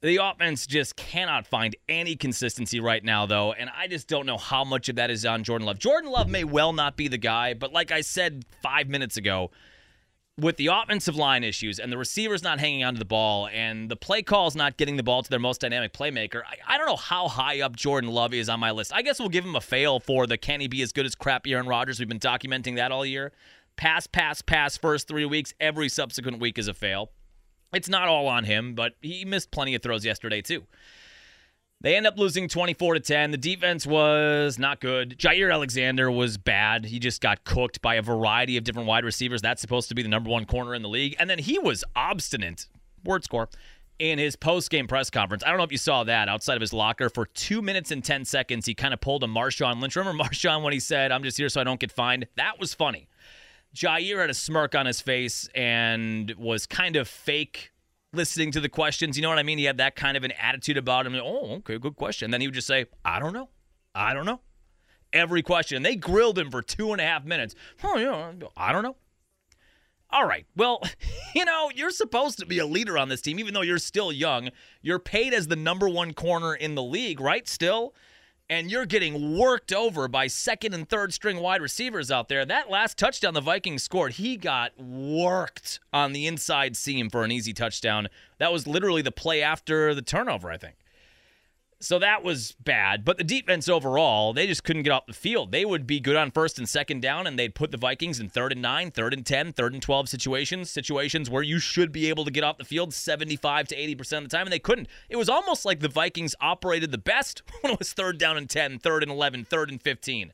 [0.04, 4.36] The offense just cannot find any consistency right now, though, and I just don't know
[4.36, 5.78] how much of that is on Jordan Love.
[5.78, 9.50] Jordan Love may well not be the guy, but like I said five minutes ago,
[10.38, 13.96] with the offensive line issues and the receivers not hanging onto the ball and the
[13.96, 16.96] play calls not getting the ball to their most dynamic playmaker, I, I, don't know
[16.96, 18.92] how high up Jordan Love is on my list.
[18.92, 21.14] I guess we'll give him a fail for the can he be as good as
[21.14, 21.98] crap Aaron Rodgers?
[21.98, 23.32] We've been documenting that all year.
[23.76, 25.54] Pass, pass, pass first three weeks.
[25.60, 27.10] Every subsequent week is a fail.
[27.74, 30.64] It's not all on him, but he missed plenty of throws yesterday too.
[31.80, 33.30] They end up losing 24 to 10.
[33.30, 35.18] The defense was not good.
[35.18, 36.86] Jaire Alexander was bad.
[36.86, 39.42] He just got cooked by a variety of different wide receivers.
[39.42, 41.14] That's supposed to be the number one corner in the league.
[41.18, 42.68] And then he was obstinate,
[43.04, 43.50] word score,
[43.98, 45.44] in his post game press conference.
[45.44, 47.10] I don't know if you saw that outside of his locker.
[47.10, 49.96] For two minutes and 10 seconds, he kind of pulled a Marshawn Lynch.
[49.96, 52.26] Remember Marshawn when he said, I'm just here so I don't get fined?
[52.36, 53.08] That was funny.
[53.74, 57.72] Jaire had a smirk on his face and was kind of fake
[58.12, 59.16] listening to the questions.
[59.16, 59.58] You know what I mean?
[59.58, 61.14] He had that kind of an attitude about him.
[61.16, 62.26] Oh, okay, good question.
[62.26, 63.48] And then he would just say, I don't know.
[63.94, 64.40] I don't know.
[65.12, 65.76] Every question.
[65.76, 67.54] And They grilled him for two and a half minutes.
[67.82, 68.96] Oh, yeah, I don't know.
[70.10, 70.46] All right.
[70.54, 70.80] Well,
[71.34, 74.12] you know, you're supposed to be a leader on this team, even though you're still
[74.12, 74.50] young.
[74.82, 77.48] You're paid as the number one corner in the league, right?
[77.48, 77.94] Still
[78.54, 82.44] and you're getting worked over by second and third string wide receivers out there.
[82.44, 87.32] That last touchdown the Vikings scored, he got worked on the inside seam for an
[87.32, 88.08] easy touchdown.
[88.38, 90.76] That was literally the play after the turnover, I think.
[91.84, 93.04] So that was bad.
[93.04, 95.52] But the defense overall, they just couldn't get off the field.
[95.52, 98.30] They would be good on first and second down, and they'd put the Vikings in
[98.30, 102.08] third and nine, third and 10, third and 12 situations, situations where you should be
[102.08, 104.88] able to get off the field 75 to 80% of the time, and they couldn't.
[105.10, 108.48] It was almost like the Vikings operated the best when it was third down and
[108.48, 110.32] 10, third and 11, third and 15.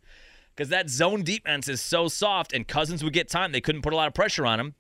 [0.54, 3.50] Because that zone defense is so soft, and Cousins would get time.
[3.50, 4.74] They couldn't put a lot of pressure on him.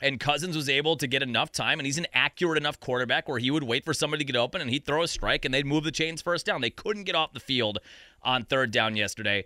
[0.00, 3.38] And Cousins was able to get enough time, and he's an accurate enough quarterback where
[3.38, 5.64] he would wait for somebody to get open and he'd throw a strike and they'd
[5.64, 6.60] move the chains first down.
[6.60, 7.78] They couldn't get off the field
[8.22, 9.44] on third down yesterday.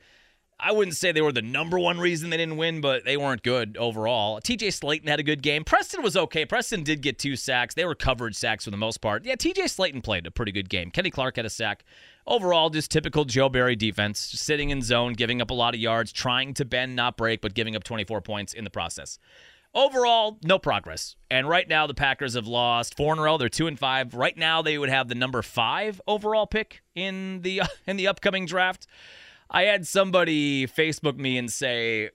[0.61, 3.45] I wouldn't say they were the number one reason they didn't win, but they weren't
[3.45, 4.41] good overall.
[4.41, 5.63] TJ Slaton had a good game.
[5.63, 6.45] Preston was okay.
[6.45, 7.77] Preston did get two sacks.
[7.77, 9.25] They were coverage sacks for the most part.
[9.25, 10.91] Yeah, TJ Slaton played a pretty good game.
[10.91, 11.85] Kenny Clark had a sack.
[12.27, 15.81] Overall, just typical Joe Barry defense, just sitting in zone, giving up a lot of
[15.81, 19.21] yards, trying to bend, not break, but giving up 24 points in the process.
[19.79, 21.15] Overall, no progress.
[21.31, 23.39] And right now, the Packers have lost four in a row.
[23.39, 24.13] They're two and five.
[24.13, 28.45] Right now, they would have the number five overall pick in the in the upcoming
[28.45, 28.89] draft.
[29.49, 32.11] I had somebody Facebook me and say,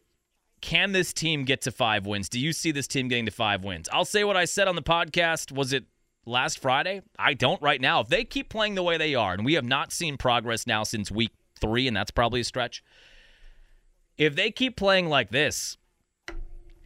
[0.59, 2.27] "Can this team get to five wins?
[2.27, 4.75] Do you see this team getting to five wins?" I'll say what I said on
[4.75, 5.49] the podcast.
[5.53, 5.85] Was it
[6.25, 7.01] last Friday?
[7.17, 8.01] I don't right now.
[8.01, 10.83] If they keep playing the way they are, and we have not seen progress now
[10.83, 12.83] since week three, and that's probably a stretch.
[14.17, 15.77] If they keep playing like this,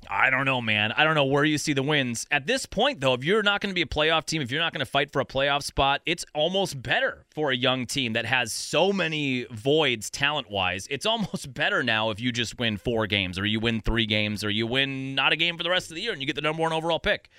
[0.09, 0.91] I don't know, man.
[0.93, 2.25] I don't know where you see the wins.
[2.31, 4.61] At this point, though, if you're not going to be a playoff team, if you're
[4.61, 8.13] not going to fight for a playoff spot, it's almost better for a young team
[8.13, 10.87] that has so many voids talent wise.
[10.89, 14.43] It's almost better now if you just win four games or you win three games
[14.43, 16.35] or you win not a game for the rest of the year and you get
[16.35, 17.29] the number one overall pick.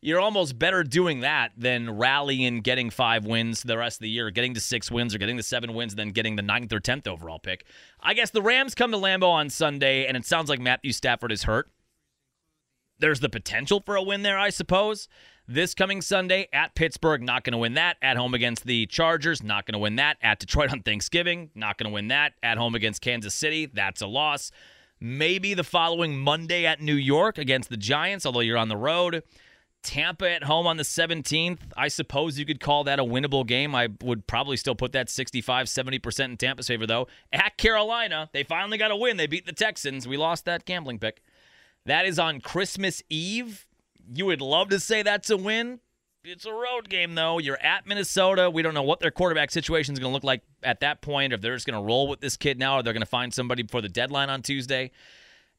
[0.00, 4.30] You're almost better doing that than rallying getting five wins the rest of the year,
[4.30, 6.78] getting to six wins or getting to seven wins, and then getting the ninth or
[6.78, 7.64] tenth overall pick.
[8.00, 11.32] I guess the Rams come to Lambeau on Sunday, and it sounds like Matthew Stafford
[11.32, 11.68] is hurt
[12.98, 15.08] there's the potential for a win there, I suppose.
[15.46, 17.96] This coming Sunday at Pittsburgh, not going to win that.
[18.02, 20.18] At home against the Chargers, not going to win that.
[20.22, 22.34] At Detroit on Thanksgiving, not going to win that.
[22.42, 24.50] At home against Kansas City, that's a loss.
[25.00, 29.22] Maybe the following Monday at New York against the Giants, although you're on the road.
[29.82, 31.60] Tampa at home on the 17th.
[31.76, 33.74] I suppose you could call that a winnable game.
[33.74, 37.06] I would probably still put that 65, 70% in Tampa's favor, though.
[37.32, 39.16] At Carolina, they finally got a win.
[39.16, 40.06] They beat the Texans.
[40.06, 41.22] We lost that gambling pick.
[41.86, 43.66] That is on Christmas Eve.
[44.12, 45.80] You would love to say that's a win.
[46.24, 47.38] It's a road game, though.
[47.38, 48.50] You're at Minnesota.
[48.50, 51.32] We don't know what their quarterback situation is going to look like at that point.
[51.32, 53.32] If they're just going to roll with this kid now, or they're going to find
[53.32, 54.90] somebody before the deadline on Tuesday.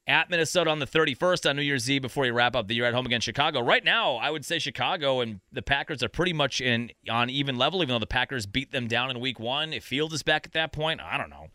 [0.06, 2.84] at Minnesota on the 31st on New Year's Eve before you wrap up the year
[2.84, 3.60] at home against Chicago.
[3.60, 7.56] Right now, I would say Chicago and the Packers are pretty much in on even
[7.56, 9.72] level, even though the Packers beat them down in week one.
[9.72, 11.48] If Field is back at that point, I don't know.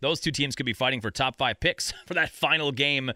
[0.00, 3.12] Those two teams could be fighting for top five picks for that final game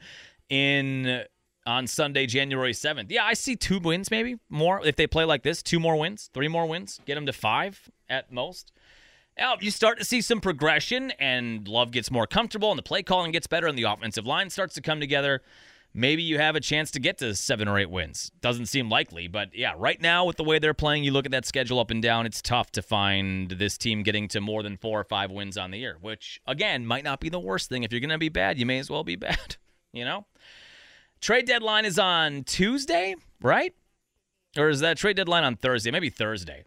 [0.48, 1.24] in uh,
[1.66, 3.07] on Sunday, January 7th.
[3.11, 5.62] Yeah, I see two wins, maybe more if they play like this.
[5.62, 8.72] Two more wins, three more wins, get them to five at most.
[9.38, 13.02] Now, you start to see some progression, and Love gets more comfortable, and the play
[13.02, 15.42] calling gets better, and the offensive line starts to come together.
[15.96, 18.33] Maybe you have a chance to get to seven or eight wins.
[18.40, 21.30] Doesn't seem likely, but yeah, right now with the way they're playing, you look at
[21.33, 24.76] that schedule up and down, it's tough to find this team getting to more than
[24.76, 27.85] four or five wins on the year, which again might not be the worst thing.
[27.85, 29.57] If you're going to be bad, you may as well be bad,
[29.94, 30.26] you know?
[31.20, 33.72] Trade deadline is on Tuesday, right?
[34.57, 35.90] Or is that trade deadline on Thursday?
[35.90, 36.64] Maybe Thursday.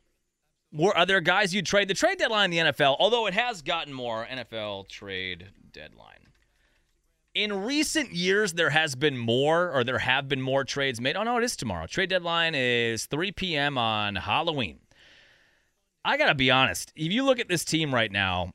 [0.73, 1.87] Were other guys you trade?
[1.87, 6.13] The trade deadline in the NFL, although it has gotten more NFL trade deadline.
[7.33, 11.15] In recent years, there has been more, or there have been more trades made.
[11.15, 11.85] Oh no, it is tomorrow.
[11.85, 13.77] Trade deadline is 3 p.m.
[13.77, 14.79] on Halloween.
[16.03, 16.91] I gotta be honest.
[16.95, 18.53] If you look at this team right now,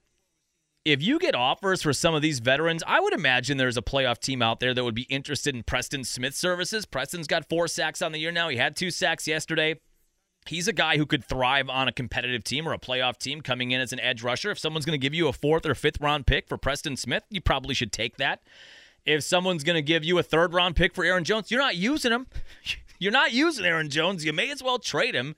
[0.84, 4.18] if you get offers for some of these veterans, I would imagine there's a playoff
[4.18, 6.86] team out there that would be interested in Preston Smith services.
[6.86, 8.48] Preston's got four sacks on the year now.
[8.48, 9.76] He had two sacks yesterday.
[10.46, 13.70] He's a guy who could thrive on a competitive team or a playoff team coming
[13.70, 14.50] in as an edge rusher.
[14.50, 17.22] If someone's going to give you a fourth or fifth round pick for Preston Smith,
[17.30, 18.40] you probably should take that.
[19.04, 21.76] If someone's going to give you a third round pick for Aaron Jones, you're not
[21.76, 22.26] using him.
[22.98, 24.24] You're not using Aaron Jones.
[24.24, 25.34] You may as well trade him.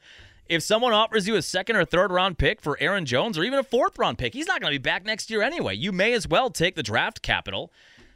[0.47, 3.59] If someone offers you a second or third round pick for Aaron Jones or even
[3.59, 5.75] a fourth round pick, he's not going to be back next year anyway.
[5.75, 7.73] You may as well take the draft capital.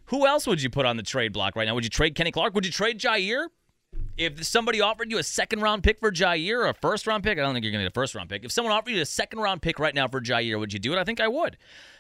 [0.07, 1.75] Who else would you put on the trade block right now?
[1.75, 2.55] Would you trade Kenny Clark?
[2.55, 3.49] Would you trade Jaire?
[4.19, 7.38] If somebody offered you a second round pick for Jaire or a first round pick,
[7.38, 8.45] I don't think you're going to get a first round pick.
[8.45, 10.93] If someone offered you a second round pick right now for Jaire, would you do
[10.93, 10.99] it?
[10.99, 11.57] I think I would.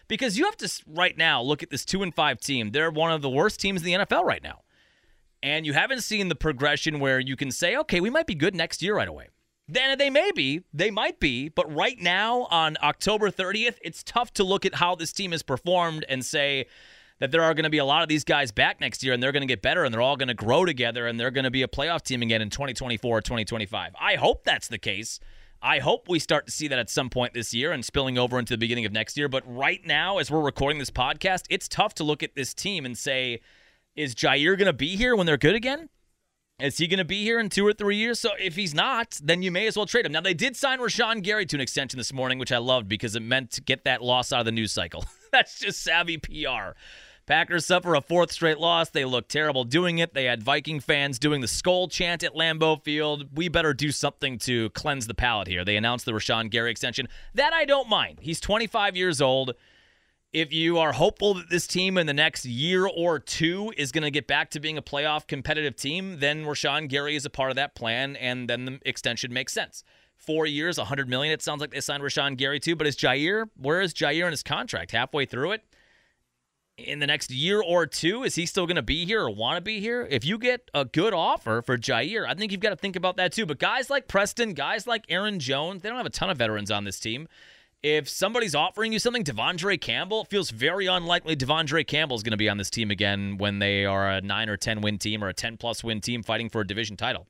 [0.08, 2.70] Because you have to right now look at this 2 and 5 team.
[2.72, 4.60] They're one of the worst teams in the NFL right now.
[5.42, 8.54] And you haven't seen the progression where you can say, "Okay, we might be good
[8.54, 9.28] next year right away."
[9.68, 14.32] Then they may be, they might be, but right now on October 30th, it's tough
[14.34, 16.66] to look at how this team has performed and say
[17.18, 19.22] that there are going to be a lot of these guys back next year and
[19.22, 21.44] they're going to get better and they're all going to grow together and they're going
[21.44, 23.94] to be a playoff team again in 2024 or 2025.
[24.00, 25.20] I hope that's the case.
[25.60, 28.38] I hope we start to see that at some point this year and spilling over
[28.38, 29.28] into the beginning of next year.
[29.28, 32.86] But right now, as we're recording this podcast, it's tough to look at this team
[32.86, 33.40] and say,
[33.96, 35.88] is Jaire going to be here when they're good again?
[36.60, 38.18] Is he going to be here in two or three years?
[38.18, 40.10] So if he's not, then you may as well trade him.
[40.10, 43.14] Now, they did sign Rashan Gary to an extension this morning, which I loved because
[43.14, 45.04] it meant to get that loss out of the news cycle.
[45.32, 46.74] That's just savvy PR.
[47.26, 48.90] Packers suffer a fourth straight loss.
[48.90, 50.14] They look terrible doing it.
[50.14, 53.28] They had Viking fans doing the skull chant at Lambeau Field.
[53.36, 55.64] We better do something to cleanse the palate here.
[55.64, 57.06] They announced the Rashan Gary extension.
[57.34, 58.18] That I don't mind.
[58.20, 59.54] He's 25 years old.
[60.32, 64.02] If you are hopeful that this team in the next year or two is going
[64.02, 67.50] to get back to being a playoff competitive team, then Rashan Gary is a part
[67.50, 69.84] of that plan, and then the extension makes sense.
[70.16, 71.32] Four years, 100 million.
[71.32, 72.76] It sounds like they signed Rashan Gary too.
[72.76, 73.48] But is Jaire?
[73.56, 74.90] Where is Jaire in his contract?
[74.90, 75.62] Halfway through it
[76.78, 79.56] in the next year or two, is he still going to be here or want
[79.56, 80.06] to be here?
[80.10, 83.16] If you get a good offer for Jaire, I think you've got to think about
[83.16, 83.46] that too.
[83.46, 86.70] But guys like Preston, guys like Aaron Jones, they don't have a ton of veterans
[86.70, 87.28] on this team.
[87.82, 92.36] If somebody's offering you something, De'Vondre Campbell, feels very unlikely De'Vondre Campbell is going to
[92.36, 95.28] be on this team again when they are a 9 or 10 win team or
[95.28, 97.28] a 10 plus win team fighting for a division title.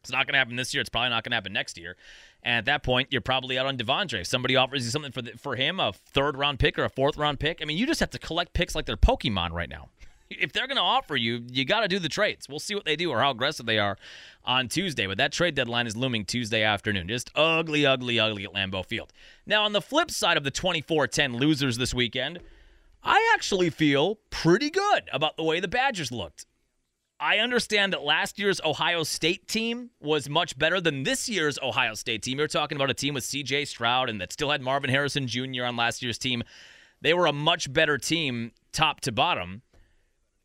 [0.00, 0.80] It's not going to happen this year.
[0.80, 1.96] It's probably not going to happen next year.
[2.42, 4.22] And at that point, you're probably out on De'Vondre.
[4.22, 6.90] If somebody offers you something for the, for him, a third round pick or a
[6.90, 9.70] fourth round pick, I mean, you just have to collect picks like they're Pokemon right
[9.70, 9.90] now.
[10.40, 12.48] If they're going to offer you, you got to do the trades.
[12.48, 13.96] We'll see what they do or how aggressive they are
[14.44, 15.06] on Tuesday.
[15.06, 17.08] But that trade deadline is looming Tuesday afternoon.
[17.08, 19.12] Just ugly, ugly, ugly at Lambeau Field.
[19.46, 22.40] Now, on the flip side of the 24 10 losers this weekend,
[23.02, 26.46] I actually feel pretty good about the way the Badgers looked.
[27.20, 31.94] I understand that last year's Ohio State team was much better than this year's Ohio
[31.94, 32.38] State team.
[32.38, 35.64] You're talking about a team with CJ Stroud and that still had Marvin Harrison Jr.
[35.64, 36.42] on last year's team.
[37.00, 39.62] They were a much better team top to bottom.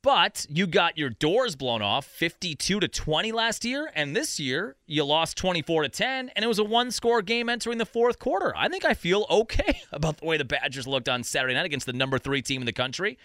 [0.01, 4.77] But you got your doors blown off 52 to 20 last year, and this year
[4.87, 8.17] you lost 24 to 10, and it was a one score game entering the fourth
[8.17, 8.53] quarter.
[8.55, 11.85] I think I feel okay about the way the Badgers looked on Saturday night against
[11.85, 13.17] the number three team in the country.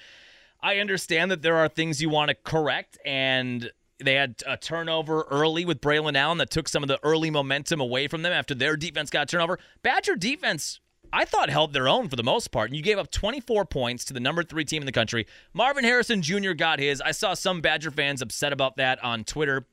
[0.60, 3.70] I understand that there are things you want to correct, and
[4.02, 7.80] they had a turnover early with Braelon Allen that took some of the early momentum
[7.80, 9.60] away from them after their defense got turnover.
[9.82, 10.80] Badger defense,
[11.14, 14.04] I thought, held their own for the most part, and you gave up 24 points
[14.06, 15.28] to the number three team in the country.
[15.52, 16.54] Marvin Harrison Jr.
[16.54, 17.00] got his.
[17.00, 19.64] I saw some Badger fans upset about that on Twitter.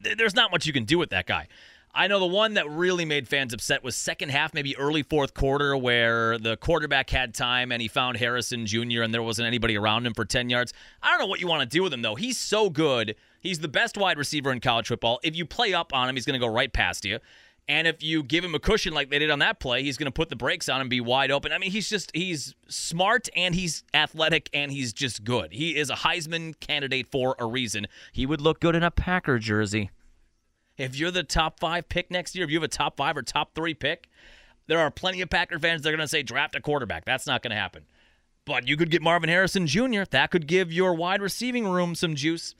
[0.00, 1.48] There's not much you can do with that guy.
[1.92, 5.34] I know the one that really made fans upset was second half, maybe early fourth
[5.34, 9.02] quarter, where the quarterback had time and he found Harrison Jr.
[9.02, 10.72] and there wasn't anybody around him for 10 yards.
[11.02, 12.14] I don't know what you want to do with him, though.
[12.14, 13.16] He's so good.
[13.40, 15.18] He's the best wide receiver in college football.
[15.24, 17.18] If you play up on him, he's going to go right past you.
[17.66, 20.06] And if you give him a cushion like they did on that play, he's going
[20.06, 21.50] to put the brakes on and be wide open.
[21.50, 25.52] I mean, he's just, he's smart and he's athletic and he's just good.
[25.52, 27.86] He is a Heisman candidate for a reason.
[28.12, 29.90] He would look good in a Packer jersey.
[30.76, 33.22] If you're the top five pick next year, if you have a top five or
[33.22, 34.08] top three pick,
[34.66, 37.04] there are plenty of Packer fans that are going to say draft a quarterback.
[37.04, 37.84] That's not going to happen.
[38.44, 40.02] But you could get Marvin Harrison Jr.
[40.10, 42.54] That could give your wide receiving room some juice.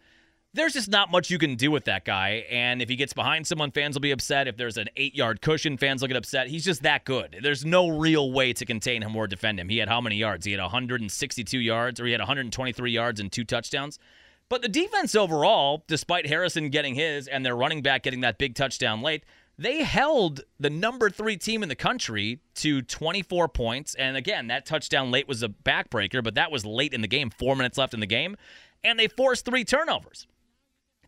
[0.54, 2.46] There's just not much you can do with that guy.
[2.48, 4.46] And if he gets behind someone, fans will be upset.
[4.46, 6.46] If there's an eight yard cushion, fans will get upset.
[6.46, 7.38] He's just that good.
[7.42, 9.68] There's no real way to contain him or defend him.
[9.68, 10.46] He had how many yards?
[10.46, 13.98] He had 162 yards, or he had 123 yards and two touchdowns.
[14.48, 18.54] But the defense overall, despite Harrison getting his and their running back getting that big
[18.54, 19.24] touchdown late,
[19.58, 23.96] they held the number three team in the country to 24 points.
[23.96, 27.30] And again, that touchdown late was a backbreaker, but that was late in the game,
[27.30, 28.36] four minutes left in the game.
[28.84, 30.28] And they forced three turnovers.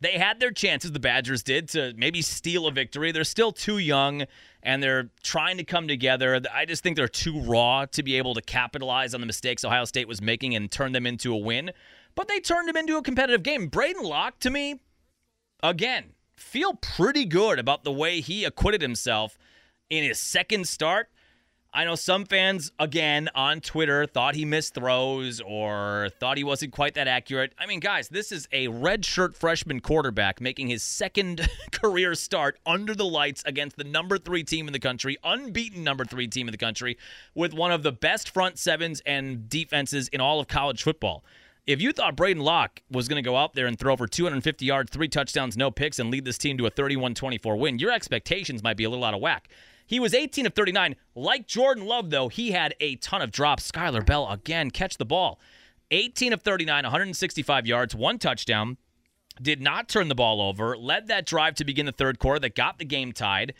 [0.00, 3.12] They had their chances, the Badgers did, to maybe steal a victory.
[3.12, 4.24] They're still too young
[4.62, 6.40] and they're trying to come together.
[6.52, 9.84] I just think they're too raw to be able to capitalize on the mistakes Ohio
[9.84, 11.72] State was making and turn them into a win
[12.16, 13.70] but they turned him into a competitive game.
[13.70, 14.80] Braedyn Locke, to me,
[15.62, 19.38] again, feel pretty good about the way he acquitted himself
[19.88, 21.08] in his second start.
[21.76, 26.72] I know some fans, again, on Twitter thought he missed throws or thought he wasn't
[26.72, 27.52] quite that accurate.
[27.58, 32.94] I mean, guys, this is a redshirt freshman quarterback making his second career start under
[32.94, 36.52] the lights against the number three team in the country, unbeaten number three team in
[36.52, 36.96] the country,
[37.34, 41.22] with one of the best front sevens and defenses in all of college football
[41.66, 44.64] if you thought Braedyn Locke was going to go out there and throw for 250
[44.64, 47.90] yards, three touchdowns, no picks, and lead this team to a 31 24 win, your
[47.90, 49.48] expectations might be a little out of whack.
[49.86, 50.96] He was 18 of 39.
[51.14, 53.70] Like Jordan Love, though, he had a ton of drops.
[53.70, 55.40] Skyler Bell, again, catch the ball.
[55.92, 58.76] 18 of 39, 165 yards, one touchdown.
[59.40, 60.76] Did not turn the ball over.
[60.76, 63.54] Led that drive to begin the third quarter that got the game tied.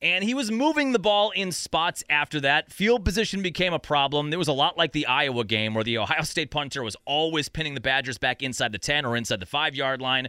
[0.00, 2.72] And he was moving the ball in spots after that.
[2.72, 4.32] Field position became a problem.
[4.32, 7.48] It was a lot like the Iowa game where the Ohio State punter was always
[7.48, 10.28] pinning the Badgers back inside the 10 or inside the 5 yard line.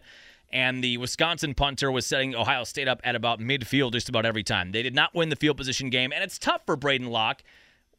[0.53, 4.43] And the Wisconsin punter was setting Ohio State up at about midfield just about every
[4.43, 4.71] time.
[4.71, 6.13] They did not win the field position game.
[6.13, 7.43] And it's tough for Braedyn Locke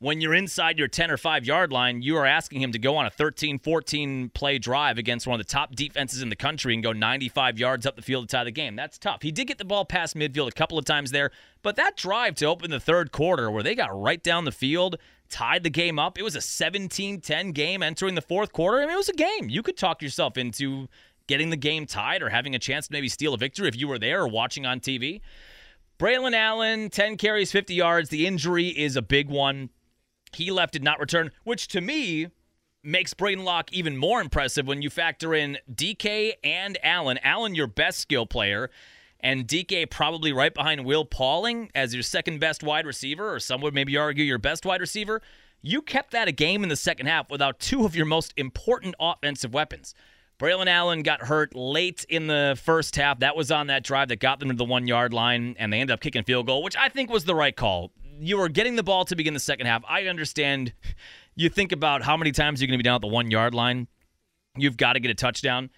[0.05, 2.97] when you're inside your 10 or 5 yard line, you are asking him to go
[2.97, 6.75] on a 13 14 play drive against one of the top defenses in the country
[6.75, 8.77] and go 95 yards up the field to tie the game.
[8.77, 9.23] That's tough.
[9.23, 11.31] He did get the ball past midfield a couple of times there,
[11.63, 14.97] but that drive to open the third quarter where they got right down the field,
[15.31, 18.79] tied the game up, it was a 17 10 game entering the fourth quarter.
[18.79, 19.49] I mean, it was a game.
[19.49, 20.89] You could talk yourself into
[21.27, 23.89] getting the game tied or having a chance to maybe steal a victory if you
[23.89, 25.21] were there or watching on TV.
[25.99, 28.09] Braelon Allen, 10 carries, 50 yards.
[28.09, 29.71] The injury is a big one.
[30.33, 32.29] He left, did not return, which to me
[32.83, 37.19] makes Braedyn Locke even more impressive when you factor in Dike and Allen.
[37.23, 38.71] Allen, your best skill player,
[39.21, 43.63] and Dike probably right behind Will Pauling as your second best wide receiver, or some
[43.63, 45.23] would maybe argue your best wide receiver.
[45.63, 48.95] You kept that a game in the second half without two of your most important
[49.01, 49.95] offensive weapons.
[50.45, 53.21] Braelon Allen got hurt late in the first half.
[53.21, 55.81] That was on that drive that got them to the one yard line, and they
[55.81, 58.77] ended up kicking field goal, which I think was the right call you were getting
[58.77, 59.83] the ball to begin the second half.
[59.89, 60.73] I understand
[61.35, 63.55] you think about how many times you're going to be down at the one yard
[63.55, 63.89] line.
[64.57, 65.71] You've got to get a touchdown.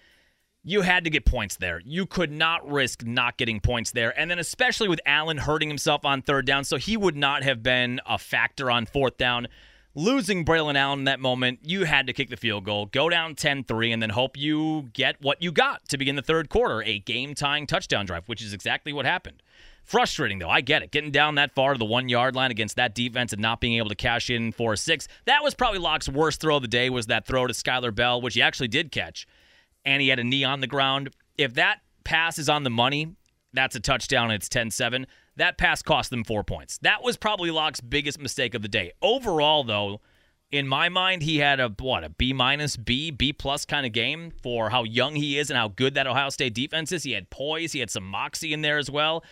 [0.63, 1.81] You had to get points there.
[1.85, 4.17] You could not risk not getting points there.
[4.19, 7.63] And then, especially with Allen hurting himself on third down, so he would not have
[7.63, 9.47] been a factor on fourth down.
[9.97, 13.33] Losing Braelon Allen in that moment, you had to kick the field goal, go down
[13.33, 16.83] 10 3, and then hope you get what you got to begin the third quarter
[16.83, 19.41] a game tying touchdown drive, which is exactly what happened.
[19.83, 20.51] Frustrating, though.
[20.51, 20.91] I get it.
[20.91, 23.73] Getting down that far to the one yard line against that defense and not being
[23.73, 25.07] able to cash in for a six.
[25.25, 28.21] That was probably Locke's worst throw of the day, was that throw to Skyler Bell,
[28.21, 29.25] which he actually did catch.
[29.83, 31.09] And he had a knee on the ground.
[31.39, 33.15] If that pass is on the money,
[33.51, 35.07] that's a touchdown and it's 10 7.
[35.37, 36.77] That pass cost them four points.
[36.79, 38.91] That was probably Locke's biggest mistake of the day.
[39.01, 40.01] Overall, though,
[40.51, 43.91] in my mind, he had a what a B minus, B, B plus kind of
[43.91, 47.03] game for how young he is and how good that Ohio State defense is.
[47.03, 49.23] He had poise, he had some moxie in there as well.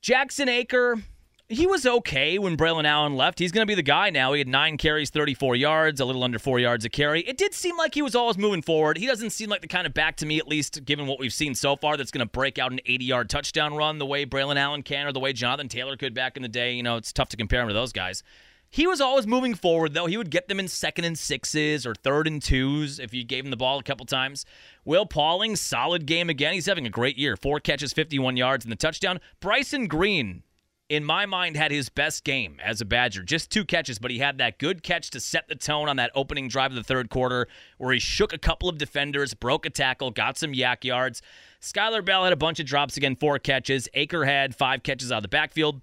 [0.00, 1.02] Jackson Acker,
[1.48, 3.38] he was okay when Braelon Allen left.
[3.38, 4.34] He's going to be the guy now.
[4.34, 7.22] He had nine carries, 34 yards, a little under four yards a carry.
[7.22, 8.98] It did seem like he was always moving forward.
[8.98, 11.32] He doesn't seem like the kind of back to me, at least given what we've
[11.32, 14.26] seen so far, that's going to break out an 80 yard touchdown run the way
[14.26, 16.74] Braelon Allen can or the way Jonathan Taylor could back in the day.
[16.74, 18.22] You know, it's tough to compare him to those guys.
[18.70, 20.04] He was always moving forward, though.
[20.04, 23.46] He would get them in second and sixes or third and twos if you gave
[23.46, 24.44] him the ball a couple times.
[24.84, 26.52] Will Pauling, solid game again.
[26.52, 27.38] He's having a great year.
[27.38, 29.20] Four catches, 51 yards, and the touchdown.
[29.40, 30.42] Bryson Green,
[30.88, 33.22] in my mind, had his best game as a Badger.
[33.22, 36.10] Just two catches, but he had that good catch to set the tone on that
[36.14, 39.70] opening drive of the third quarter where he shook a couple of defenders, broke a
[39.70, 41.20] tackle, got some YAC yards.
[41.60, 43.88] Skyler Bell had a bunch of drops again, four catches.
[43.94, 45.82] Acker had five catches out of the backfield.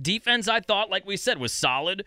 [0.00, 2.04] Defense, I thought, like we said, was solid.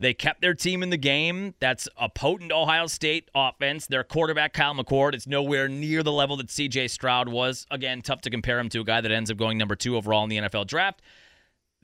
[0.00, 1.54] They kept their team in the game.
[1.60, 3.86] That's a potent Ohio State offense.
[3.86, 7.66] Their quarterback, Kyle McCord, is nowhere near the level that CJ Stroud was.
[7.70, 10.24] Again, tough to compare him to a guy that ends up going number two overall
[10.24, 11.00] in the NFL draft.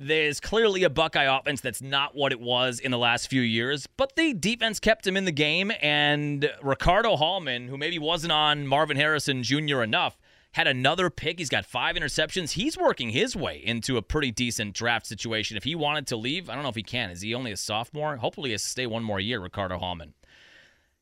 [0.03, 3.87] There's clearly a Buckeye offense that's not what it was in the last few years,
[3.99, 5.71] but the defense kept him in the game.
[5.83, 9.83] And Ricardo Hallman, who maybe wasn't on Marvin Harrison Jr.
[9.83, 10.17] enough,
[10.53, 11.39] had another pick.
[11.39, 12.53] He's got five interceptions.
[12.53, 15.59] He's working his way into a pretty decent draft situation.
[15.59, 17.11] If he wanted to leave, I don't know if he can.
[17.11, 18.17] Is he only a sophomore?
[18.17, 20.15] Hopefully, he has to stay one more year, Ricardo Hallman.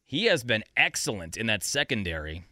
[0.05, 2.47] He has been excellent in that secondary.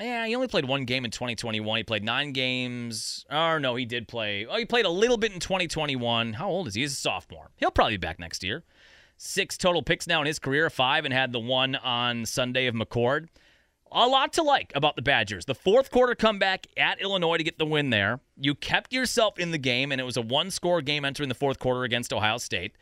[0.00, 1.76] Yeah, he only played one game in 2021.
[1.76, 3.24] He played nine games.
[3.30, 4.46] Oh, no, he did play.
[4.46, 6.34] Oh, he played a little bit in 2021.
[6.34, 6.82] How old is he?
[6.82, 7.50] He's a sophomore.
[7.56, 8.62] He'll probably be back next year.
[9.16, 12.74] Six total picks now in his career, five, and had the one on Sunday of
[12.74, 13.28] McCord
[13.92, 15.44] a lot to like about the Badgers.
[15.44, 18.20] The fourth quarter comeback at Illinois to get the win there.
[18.36, 21.34] You kept yourself in the game, and it was a one score game entering the
[21.34, 22.74] fourth quarter against Ohio State.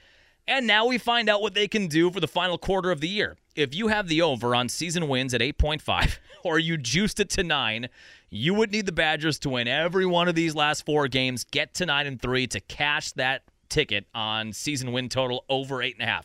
[0.49, 3.09] And now we find out what they can do for the final quarter of the
[3.09, 3.37] year.
[3.57, 7.43] If you have the over on season wins at 8.5, or you juiced it to
[7.43, 7.89] 9,
[8.31, 11.75] you would need the Badgers to win every one of these last four games, get
[11.75, 16.23] to 9 and 3 to cash that ticket on season win total over 8.5.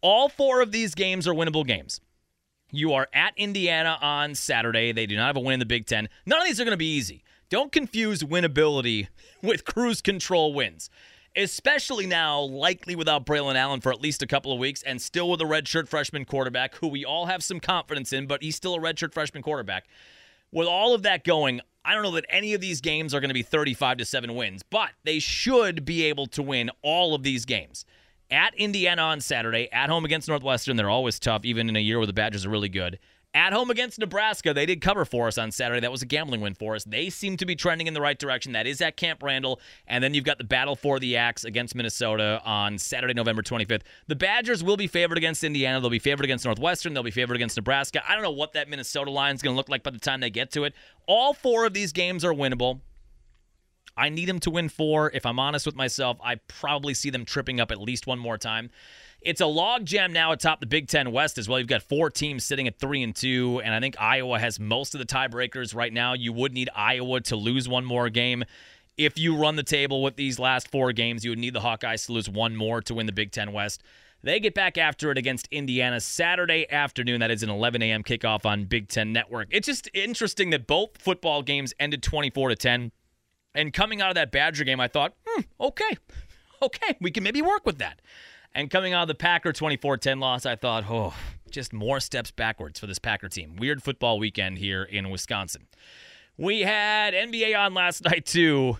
[0.00, 2.00] All four of these games are winnable games.
[2.70, 4.92] You are at Indiana on Saturday.
[4.92, 6.08] They do not have a win in the Big Ten.
[6.26, 7.22] None of these are going to be easy.
[7.48, 9.08] Don't confuse winnability
[9.42, 10.90] with cruise control wins,
[11.36, 15.30] especially now, likely without Braelon Allen for at least a couple of weeks and still
[15.30, 18.74] with a redshirt freshman quarterback who we all have some confidence in, but he's still
[18.74, 19.86] a redshirt freshman quarterback.
[20.52, 23.28] With all of that going, I don't know that any of these games are going
[23.30, 27.22] to be 35 to 7 wins, but they should be able to win all of
[27.22, 27.84] these games
[28.30, 30.76] at Indiana on Saturday, at home against Northwestern.
[30.76, 32.98] They're always tough, even in a year where the Badgers are really good.
[33.36, 35.80] At home against Nebraska, they did cover for us on Saturday.
[35.80, 36.84] That was a gambling win for us.
[36.84, 38.52] They seem to be trending in the right direction.
[38.52, 39.60] That is at Camp Randall.
[39.88, 43.82] And then you've got the battle for the axe against Minnesota on Saturday, November 25th.
[44.06, 45.80] The Badgers will be favored against Indiana.
[45.80, 46.94] They'll be favored against Northwestern.
[46.94, 48.08] They'll be favored against Nebraska.
[48.08, 50.20] I don't know what that Minnesota line is going to look like by the time
[50.20, 50.72] they get to it.
[51.08, 52.82] All four of these games are winnable.
[53.96, 55.10] I need them to win four.
[55.12, 58.38] If I'm honest with myself, I probably see them tripping up at least one more
[58.38, 58.70] time.
[59.24, 61.58] It's a logjam now atop the Big Ten West as well.
[61.58, 64.94] You've got four teams sitting at three and two, and I think Iowa has most
[64.94, 66.12] of the tiebreakers right now.
[66.12, 68.44] You would need Iowa to lose one more game.
[68.98, 72.04] If you run the table with these last four games, you would need the Hawkeyes
[72.06, 73.82] to lose one more to win the Big Ten West.
[74.22, 77.20] They get back after it against Indiana Saturday afternoon.
[77.20, 78.02] That is an 11 a.m.
[78.02, 79.48] kickoff on Big Ten Network.
[79.50, 82.92] It's just interesting that both football games ended 24 to 10.
[83.54, 85.96] And coming out of that Badger game, I thought, hmm, okay,
[86.62, 88.00] okay, we can maybe work with that.
[88.54, 91.14] And coming out of the Packer 24 10 loss, I thought, oh,
[91.50, 93.56] just more steps backwards for this Packer team.
[93.56, 95.66] Weird football weekend here in Wisconsin.
[96.36, 98.78] We had NBA on last night, too.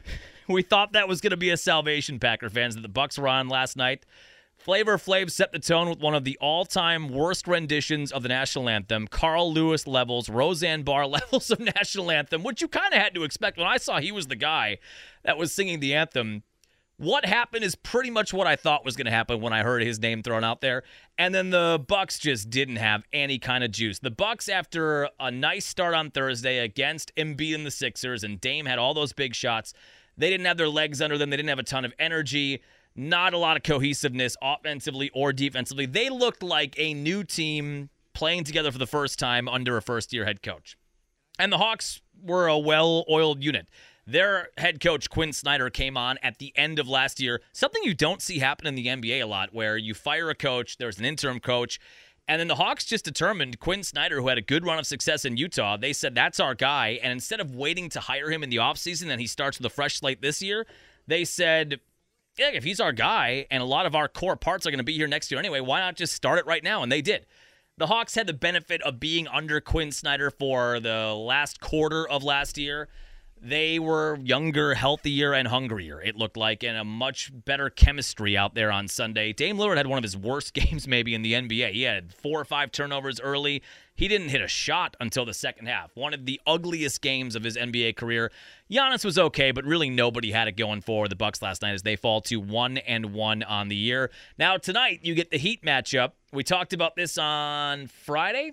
[0.49, 3.29] We thought that was going to be a salvation, Packer fans, that the Bucks were
[3.29, 4.05] on last night.
[4.57, 8.68] Flavor Flav set the tone with one of the all-time worst renditions of the national
[8.68, 13.14] anthem, Carl Lewis levels, Roseanne Barr levels of national anthem, which you kind of had
[13.14, 14.79] to expect when I saw he was the guy
[15.25, 16.45] that was singing the anthem.
[16.97, 19.82] What happened is pretty much what I thought was going to happen when I heard
[19.82, 20.84] his name thrown out there.
[21.18, 23.99] And then the Bucks just didn't have any kind of juice.
[23.99, 28.66] The Bucks after a nice start on Thursday against Embiid and the Sixers and Dame
[28.66, 29.74] had all those big shots,
[30.16, 31.30] they didn't have their legs under them.
[31.30, 32.62] They didn't have a ton of energy
[32.97, 35.86] not a lot of cohesiveness offensively or defensively.
[35.86, 40.12] They looked like a new team playing together for the first time under a first
[40.12, 40.76] year head coach.
[41.38, 43.68] And the Hawks were a well oiled unit.
[44.07, 47.40] Their head coach, Quin Snyder, came on at the end of last year.
[47.52, 50.76] Something you don't see happen in the NBA a lot, where you fire a coach,
[50.76, 51.80] there's an interim coach,
[52.26, 55.24] and then the Hawks just determined Quin Snyder, who had a good run of success
[55.24, 56.98] in Utah, they said, that's our guy.
[57.02, 59.70] And instead of waiting to hire him in the offseason and he starts with a
[59.70, 60.66] fresh slate this year,
[61.07, 61.80] they said,
[62.38, 64.84] yeah, if he's our guy and a lot of our core parts are going to
[64.84, 66.82] be here next year anyway, why not just start it right now?
[66.82, 67.26] And they did.
[67.76, 72.22] The Hawks had the benefit of being under Quin Snyder for the last quarter of
[72.24, 72.88] last year.
[73.45, 78.55] They were younger, healthier, and hungrier, it looked like, and a much better chemistry out
[78.55, 79.34] there on Sunday.
[79.34, 81.72] Dame Lillard had one of his worst games maybe in the NBA.
[81.72, 83.62] He had four or five turnovers early.
[83.95, 85.95] He didn't hit a shot until the second half.
[85.95, 88.32] One of the ugliest games of his NBA career.
[88.70, 91.82] Giannis was okay, but really nobody had it going for the Bucks last night as
[91.82, 94.11] they fall to one and one on the year.
[94.38, 96.12] Now tonight you get the Heat matchup.
[96.32, 98.53] We talked about this on Friday.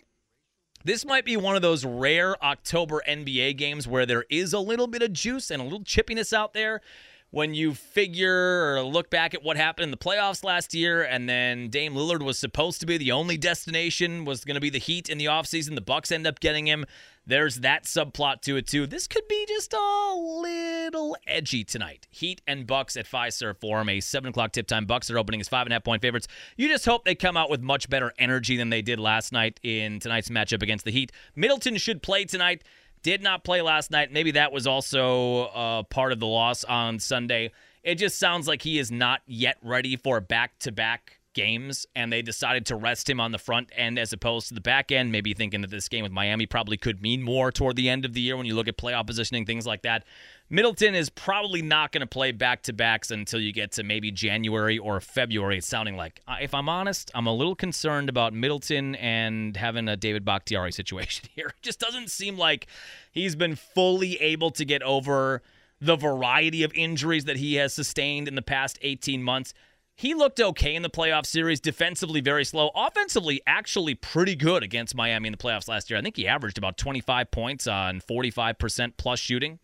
[0.84, 4.88] This might be one of those rare October NBA games where there is a little
[4.88, 6.82] bit of juice and a little chippiness out there
[7.30, 11.30] when you figure or look back at what happened in the playoffs last year and
[11.30, 14.80] then Dame Lillard was supposed to be the only destination was going to be the
[14.80, 15.76] Heat in the offseason.
[15.76, 16.86] The Bucks end up getting him
[17.26, 18.88] there's that subplot to it too.
[18.88, 22.08] This could be just a little edgy tonight.
[22.10, 24.86] Heat and Bucks at Fiserv Forum a 7 o'clock tip time.
[24.86, 26.28] Bucks are opening as five and a half point favorites.
[26.58, 29.60] You just hope they come out with much better energy than they did last night
[29.64, 31.12] in tonight's matchup against the Heat.
[31.36, 32.64] Middleton should play tonight.
[33.04, 34.12] Did not play last night.
[34.12, 37.52] Maybe that was also uh, part of the loss on Sunday.
[37.84, 42.12] It just sounds like he is not yet ready for back to back games, and
[42.12, 45.12] they decided to rest him on the front end as opposed to the back end.
[45.12, 48.14] Maybe thinking that this game with Miami probably could mean more toward the end of
[48.14, 50.04] the year when you look at playoff positioning, things like that.
[50.50, 54.12] Middleton is probably not going to play back to backs until you get to maybe
[54.12, 55.60] January or February.
[55.60, 56.22] It's sounding like.
[56.42, 61.30] If I'm honest, I'm a little concerned about Middleton and having a David Bakhtiari situation
[61.36, 61.48] here.
[61.48, 62.68] It just doesn't seem like
[63.12, 65.42] he's been fully able to get over
[65.80, 69.54] the variety of injuries that he has sustained in the past 18 months.
[70.02, 74.96] He looked okay in the playoff series, defensively very slow, offensively actually pretty good against
[74.96, 76.00] Miami in the playoffs last year.
[76.00, 79.60] I think he averaged about 25 points on 45% plus shooting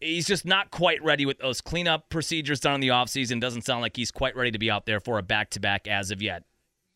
[0.00, 3.40] he's just not quite ready with those cleanup procedures done in the offseason.
[3.40, 5.88] Doesn't sound like he's quite ready to be out there for a back to back
[5.88, 6.44] as of yet.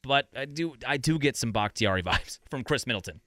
[0.02, 3.20] But I do I do get some Bakhtiari vibes from Khris Middleton.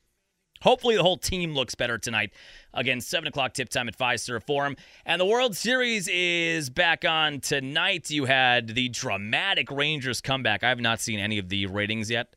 [0.65, 2.33] Hopefully the whole team looks better tonight.
[2.73, 4.75] Again, 7 o'clock tip time at Fiserv Forum.
[5.05, 8.09] And the World Series is back on tonight.
[8.09, 10.63] You had the dramatic Rangers comeback.
[10.63, 12.35] I have not seen any of the ratings yet.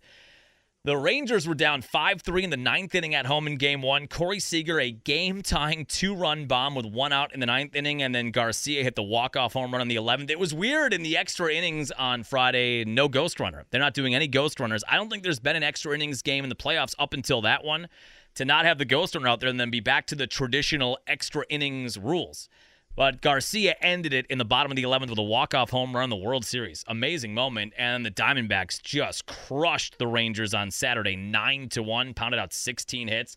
[0.85, 4.07] The Rangers were down 5 3 in the ninth inning at home in game one.
[4.07, 8.01] Corey Seager, a game tying two run bomb with one out in the ninth inning,
[8.01, 10.31] and then Garcia hit the walk off home run on the 11th.
[10.31, 13.64] It was weird in the extra innings on Friday, no ghost runner.
[13.70, 14.85] They're not doing any ghost runners.
[14.89, 17.64] I don't think there's been an extra innings game in the playoffs up until that
[17.64, 17.89] one
[18.39, 20.97] to not have the ghost runner out there and then be back to the traditional
[21.09, 22.49] extra innings rules.
[22.95, 26.05] But Garcia ended it in the bottom of the 11th with a walk-off home run
[26.05, 26.84] in the World Series.
[26.86, 27.72] Amazing moment.
[27.76, 33.09] And the Diamondbacks just crushed the Rangers on Saturday, 9 to 1, pounded out 16
[33.09, 33.36] hits.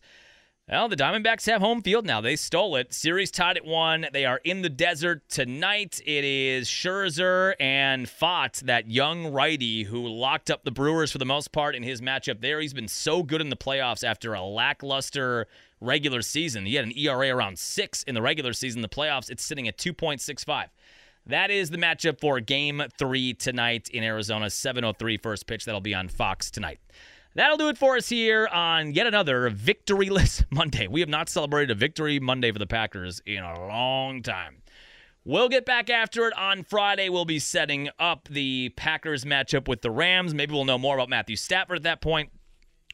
[0.72, 2.22] Well, the Diamondbacks have home field now.
[2.22, 2.94] They stole it.
[2.94, 4.06] Series tied at one.
[4.10, 6.00] They are in the desert tonight.
[6.06, 11.26] It is Scherzer and Pfaadt, that young righty who locked up the Brewers for the
[11.26, 12.58] most part in his matchup there.
[12.58, 15.46] He's been so good in the playoffs after a lackluster
[15.82, 16.64] regular season.
[16.64, 18.80] He had an ERA around six in the regular season.
[18.80, 20.68] The playoffs, it's sitting at 2.65.
[21.26, 24.46] That is the matchup for game three tonight in Arizona.
[24.46, 25.66] 7.03 first pitch.
[25.66, 26.80] That'll be on Fox tonight.
[27.34, 30.86] That'll do it for us here on yet another victoryless Monday.
[30.86, 34.58] We have not celebrated a victory Monday for the Packers in a long time.
[35.24, 37.08] We'll get back after it on Friday.
[37.08, 40.34] We'll be setting up the Packers matchup with the Rams.
[40.34, 42.30] Maybe we'll know more about Matthew Stafford at that point.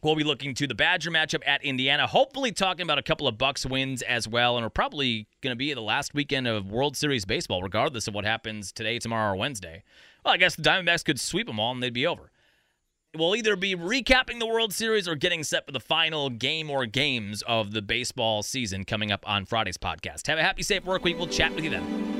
[0.04, 3.36] We'll be looking to the Badger matchup at Indiana, hopefully talking about a couple of
[3.38, 6.96] Bucks wins as well, and we're probably going to be the last weekend of World
[6.96, 9.82] Series baseball, regardless of what happens today, tomorrow, or Wednesday.
[10.24, 12.30] Well, I guess the Diamondbacks could sweep them all and they'd be over.
[13.18, 16.86] We'll either be recapping the World Series or getting set for the final game or
[16.86, 20.28] games of the baseball season coming up on Friday's podcast.
[20.28, 21.18] Have a happy, safe work week.
[21.18, 22.17] We'll chat with you then.